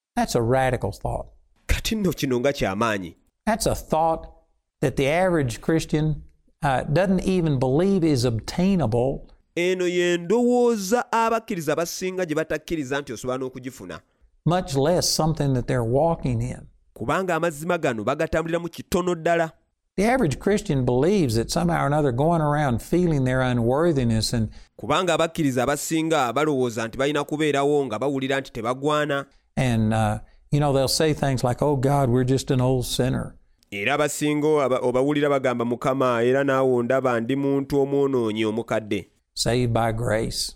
Kati 1.65 1.95
nno 1.95 2.11
kino 2.13 2.39
nga 2.39 2.53
kyamaanyi 2.53 3.15
That's 3.45 3.65
a 3.67 3.75
thought 3.75 4.27
that 4.81 4.95
the 4.95 5.07
average 5.07 5.61
Christian 5.61 6.23
uh, 6.63 6.81
doesn't 6.81 7.21
even 7.21 7.59
believe 7.59 8.03
is 8.03 8.25
obtainable, 8.25 9.27
eno 9.55 9.85
ye 9.87 10.17
ndowooza 10.17 11.11
abakkiriza 11.11 11.73
abasinga 11.73 12.25
gye 12.25 12.35
batakkiriza 12.35 13.01
nti 13.01 13.13
osobola 13.13 13.37
n'okugifuna. 13.37 13.99
Much 14.45 14.75
less 14.75 15.15
something 15.15 15.53
that 15.53 15.67
they're 15.67 15.83
walking 15.83 16.41
in. 16.41 16.67
kubanga 16.93 17.35
amazima 17.35 17.77
gano 17.77 18.03
bagatambuliramu 18.03 18.69
kitono 18.69 19.15
ddala 19.15 19.51
The 19.97 20.03
average 20.03 20.39
Christian 20.39 20.83
believes 20.83 21.35
that 21.35 21.49
somehow 21.49 21.81
or 21.83 21.87
another 21.87 22.11
going 22.11 22.41
around 22.41 22.81
feeling 22.81 23.23
their 23.23 23.39
unworthiness 23.41 24.33
and, 24.33 24.49
kubanga 24.77 25.13
abakkiriza 25.13 25.63
abasinga 25.63 26.33
balowooza 26.33 26.87
nti 26.87 26.97
balina 26.97 27.23
kubeerawo 27.23 27.85
nga 27.85 27.99
bawulira 27.99 28.39
nti 28.39 28.51
tebagwana. 28.51 29.25
And 29.57 29.93
uh, 29.93 30.19
you 30.51 30.59
know, 30.59 30.73
they'll 30.73 30.87
say 30.89 31.13
things 31.13 31.43
like, 31.43 31.61
oh 31.61 31.77
God, 31.77 32.09
we're 32.09 32.25
just 32.25 32.51
an 32.51 32.61
old 32.61 32.85
sinner. 32.85 33.35
era 33.71 33.93
abasinga 33.93 34.47
oba- 34.47 34.79
obawulira 34.79 35.29
bagamba 35.29 35.65
mukama 35.65 36.23
era 36.23 36.43
naawe 36.43 36.73
ondaba 36.73 37.19
ndi 37.19 37.35
muntu 37.35 37.81
omwonoonyi 37.81 38.45
omukadde. 38.45 39.09
Saved 39.33 39.73
by 39.73 39.91
grace. 39.93 40.55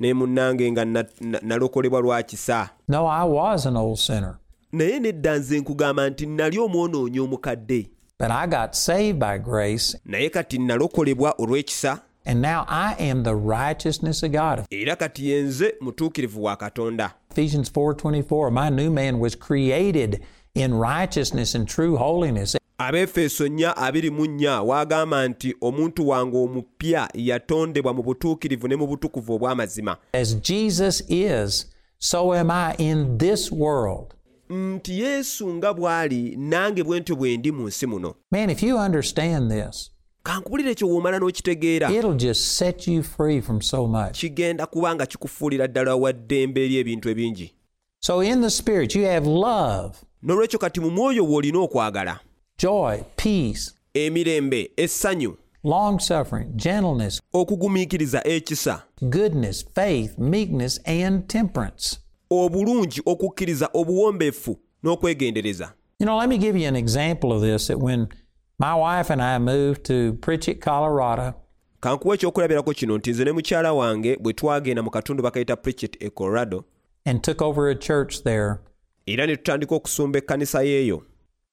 ne 0.00 0.14
munnange 0.14 0.70
nga 0.72 0.84
na- 0.84 1.04
na- 1.20 1.40
nalokolebwa 1.42 2.00
lwa 2.00 2.22
kisa. 2.22 2.70
No, 2.88 3.06
I 3.06 3.24
was 3.24 3.66
an 3.66 3.76
old 3.76 3.98
sinner, 3.98 4.38
naye 4.72 5.00
nedda 5.00 5.38
nze 5.38 5.60
nkugamba 5.60 6.10
nti 6.10 6.26
nali 6.26 6.58
omwonoonyi 6.58 7.20
omukadde 7.20 7.90
but 8.18 8.30
I 8.30 8.46
got 8.46 8.74
saved 8.74 9.18
by 9.18 9.38
grace, 9.38 9.96
naye 10.04 10.30
kati 10.30 10.58
nalokolebwa 10.58 11.34
olw'ekisa 11.38 12.00
and 12.24 12.42
now 12.42 12.64
I 12.68 12.94
am 12.98 13.22
the 13.22 13.34
righteousness 13.34 14.22
of 14.22 14.32
God. 14.32 14.64
era 14.70 14.96
kati 14.96 15.30
ye 15.30 15.42
nze 15.42 15.74
mutuukirivu 15.80 16.44
wa 16.44 16.56
katonda 16.56 17.14
Ephesians 17.30 17.70
4:24, 17.72 18.50
my 18.50 18.70
new 18.70 18.90
man 18.90 19.20
was 19.20 19.34
created 19.38 20.22
in 20.54 20.74
righteousness 20.74 21.54
and 21.54 21.68
true 21.68 21.96
holiness. 21.96 22.56
abeefeso 22.78 23.46
4:24 23.46 24.60
waagamba 24.60 25.28
nti 25.28 25.54
omuntu 25.60 26.08
wange 26.08 26.36
omupya 26.38 27.08
yatondebwa 27.14 27.94
mu 27.94 28.02
butuukirivu 28.02 28.68
ne 28.68 28.76
mu 28.76 28.86
butukuvu 28.86 29.34
obw'amazima 29.34 29.96
As 30.12 30.34
Jesus 30.40 31.02
is, 31.08 31.66
so 31.98 32.34
am 32.34 32.50
I 32.50 32.74
in 32.78 33.18
this 33.18 33.52
world. 33.52 34.14
Nti 34.50 35.00
yesu 35.00 35.54
nga 35.54 35.74
bw'ali 35.74 36.36
nange 36.36 36.84
bwe 36.84 37.00
ntyo 37.00 37.16
bwe 37.16 37.36
ndi 37.36 37.52
mu 37.52 37.66
nsi 37.68 37.86
muno. 37.86 38.14
Man, 38.30 38.50
if 38.50 38.62
you 38.62 38.78
understand 38.78 39.50
this, 39.50 39.90
kankubulira 40.22 40.70
ekyo 40.70 40.88
woomala 40.88 41.18
n'okitegeera. 41.18 41.88
kigenda 44.12 44.66
kuba 44.66 44.94
nga 44.94 45.06
kikufuulira 45.06 45.68
ddala 45.68 45.96
wa 45.96 46.12
ddembe 46.12 46.64
eri 46.64 46.76
ebintu 46.76 47.08
ebingi. 47.08 47.52
So 48.00 48.20
in 48.20 48.40
the 48.40 48.50
spirit, 48.50 48.94
you 48.94 49.04
have 49.04 49.26
love, 49.26 49.96
n'olwekyo 50.22 50.58
kati 50.58 50.80
mu 50.80 50.90
mwoyo 50.90 51.24
w'olina 51.24 51.58
okwagala 51.58 52.20
joy, 52.58 53.02
peace, 53.16 53.72
emirembe 53.94 54.70
essanyu 54.76 55.36
long 55.64 55.98
suffering, 55.98 56.48
gentleness, 56.56 57.20
okugumiikiriza 57.32 58.26
ekisa 58.26 58.82
goodness, 59.02 59.64
faith, 59.74 60.18
meekness, 60.18 60.80
and 60.84 61.28
temperance. 61.28 61.98
Obulungi 62.30 63.02
okukkiriza 63.06 63.68
obuwombeefu 63.74 64.58
n'okwegendereza. 64.84 65.72
You 65.98 66.06
know, 66.06 66.18
let 66.18 66.28
me 66.28 66.38
give 66.38 66.60
you 66.60 66.68
an 66.68 66.76
example 66.76 67.32
of 67.32 67.42
this 67.42 67.66
that 67.66 67.78
when 67.78 68.08
my 68.58 68.74
wife 68.74 69.12
and 69.12 69.22
I 69.22 69.38
moved 69.38 69.84
to 69.84 70.12
Pritchett, 70.20 70.60
Colorado, 70.60 71.34
kankuwa 71.80 72.14
ekyokulabirako 72.14 72.72
kino 72.72 72.98
nti 72.98 73.10
nze 73.10 73.24
ne 73.24 73.32
mukyala 73.32 73.72
wange 73.72 74.16
bwe 74.16 74.32
twagenda 74.32 74.82
mu 74.82 74.90
katundu 74.90 75.22
bakayita 75.22 75.56
pritchett 75.56 76.02
e 76.02 76.10
colorado 76.10 76.64
and 77.04 77.22
took 77.22 77.42
over 77.42 77.68
a 77.68 77.74
church 77.74 78.22
there, 78.22 78.54
era 79.06 79.26
ne 79.26 79.36
tutandika 79.36 79.74
okusumba 79.74 80.18
ekkanisa 80.18 80.62
y'eyo. 80.62 81.02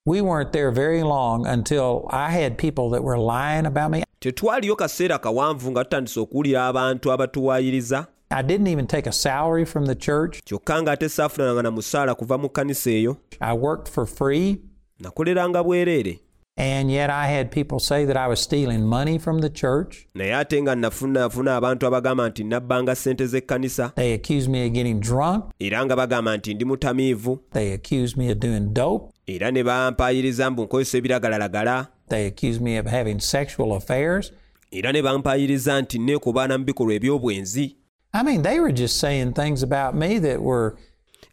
We 0.06 0.22
weren't 0.22 0.52
there 0.52 0.72
very 0.72 1.04
long 1.04 1.48
until 1.48 2.08
I 2.10 2.32
had 2.32 2.58
people 2.58 2.90
that 2.90 3.04
were 3.04 3.18
lying 3.18 3.66
about 3.66 3.92
me. 3.92 4.04
tetwaliyo 4.20 4.76
kaseera 4.76 5.20
kawanvu 5.20 5.72
nga 5.72 5.84
tutandise 5.84 6.20
okuwulira 6.20 6.68
abantu 6.68 7.12
abatuwaayiriza 7.12 8.08
I 8.36 8.42
didn't 8.42 8.68
even 8.68 8.88
take 8.88 9.06
a 9.06 9.12
salary 9.12 9.66
from 9.66 9.86
the 9.86 9.96
church. 9.96 10.42
kyokka 10.46 10.82
ng'ate 10.82 11.10
saafunanga 11.10 11.62
na 11.64 11.72
musaala 11.72 12.16
kuva 12.16 12.38
mu 12.38 12.50
kkanisa 12.50 12.92
eyo 12.92 13.18
I 13.42 13.54
worked 13.54 13.88
for 13.94 14.06
free, 14.06 14.58
nakoleranga 15.00 15.64
bwereere 15.64 16.20
and 16.58 16.92
yet 16.92 17.10
I 17.10 17.28
had 17.28 17.50
people 17.52 17.80
say 17.80 18.06
that 18.06 18.16
I 18.18 18.28
was 18.28 18.40
stealing 18.40 18.86
money 18.86 19.18
from 19.20 19.40
the 19.42 19.50
church. 19.50 20.08
naye 20.16 20.34
ate 20.36 20.62
nga 20.62 20.76
nafunafuna 20.76 21.56
abantu 21.56 21.88
abagamba 21.88 22.30
nti 22.30 22.44
nabbanga 22.44 22.96
ssente 22.96 23.26
z'ekkanisa 23.28 23.92
They 23.96 24.14
accused 24.14 24.50
me 24.50 24.66
of 24.68 24.74
getting 24.74 25.00
drunk. 25.00 25.46
era 25.60 25.86
nga 25.86 25.96
bagamba 25.96 26.38
nti 26.38 26.54
ndi 26.54 26.66
mutamiivu 26.66 27.40
They 27.54 27.74
accused 27.74 28.18
me 28.18 28.32
of 28.32 28.38
doing 28.40 28.74
dope. 28.74 29.14
era 29.28 29.52
ne 29.52 29.64
bampaayiriza 29.64 30.50
mbu 30.52 30.64
nkozesa 30.64 30.98
ebiragalalagala 30.98 31.88
They 32.10 32.28
accused 32.28 32.62
me 32.62 32.78
of 32.80 32.86
having 32.88 33.20
sexual 33.20 33.74
affairs. 33.74 34.32
era 34.72 34.92
ne 34.92 35.02
bampaayiriza 35.02 35.82
nti 35.82 36.00
neekobaana 36.00 36.58
mu 36.58 36.66
bikolwa 36.66 36.94
eby'obwenzi 36.94 37.76
I 38.14 38.24
mean, 38.24 38.44
they 38.44 38.60
were 38.60 38.72
just 38.72 39.00
saying 39.00 39.34
things 39.34 39.64
about 39.64 39.96
me 39.96 40.20
that 40.20 40.42
were, 40.42 40.76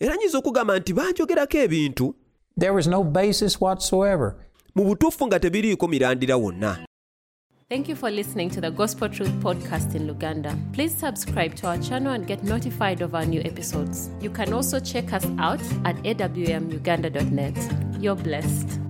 era 0.01 0.17
nyinza 0.17 0.39
okugamba 0.39 0.79
nti 0.79 0.93
banjogerako 0.93 1.59
ebintu 1.59 2.15
there 2.59 2.73
was 2.73 2.87
no 2.87 3.05
basis 3.05 3.61
whatsoever. 3.61 4.37
mu 4.75 4.85
butuufu 4.85 5.27
nga 5.27 5.41
tebiriiko 5.41 5.89
mirandira 5.89 6.37
wonna 6.37 6.79
Thank 7.69 7.89
you 7.89 7.95
for 7.95 8.11
listening 8.11 8.51
to 8.51 8.61
the 8.61 8.71
Gospel 8.71 9.09
Truth 9.09 9.31
Podcast 9.43 9.95
in 9.95 10.09
Luganda. 10.09 10.57
Please 10.73 10.93
subscribe 10.93 11.55
to 11.55 11.69
our 11.69 11.79
channel 11.79 12.13
and 12.15 12.27
get 12.27 12.43
notified 12.43 13.01
of 13.01 13.15
our 13.15 13.25
new 13.25 13.41
episodes. 13.43 14.11
You 14.21 14.31
can 14.31 14.53
also 14.53 14.81
check 14.81 15.13
us 15.13 15.25
out 15.39 15.61
at 15.85 15.95
awmuganda.net. 16.03 17.57
You're 18.01 18.17
blessed. 18.17 18.90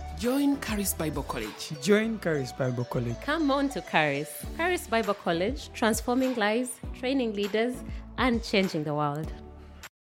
Join 0.21 0.61
Charis 0.61 0.93
Bible 0.93 1.23
College. 1.23 1.71
Join 1.81 2.19
Charis 2.19 2.51
Bible 2.51 2.83
College. 2.85 3.15
Come 3.25 3.49
on 3.49 3.69
to 3.69 3.81
Charis. 3.81 4.29
Charis 4.55 4.85
Bible 4.85 5.15
College, 5.15 5.73
transforming 5.73 6.35
lives, 6.35 6.69
training 6.93 7.33
leaders, 7.33 7.73
and 8.19 8.43
changing 8.43 8.83
the 8.83 8.93
world. 8.93 9.33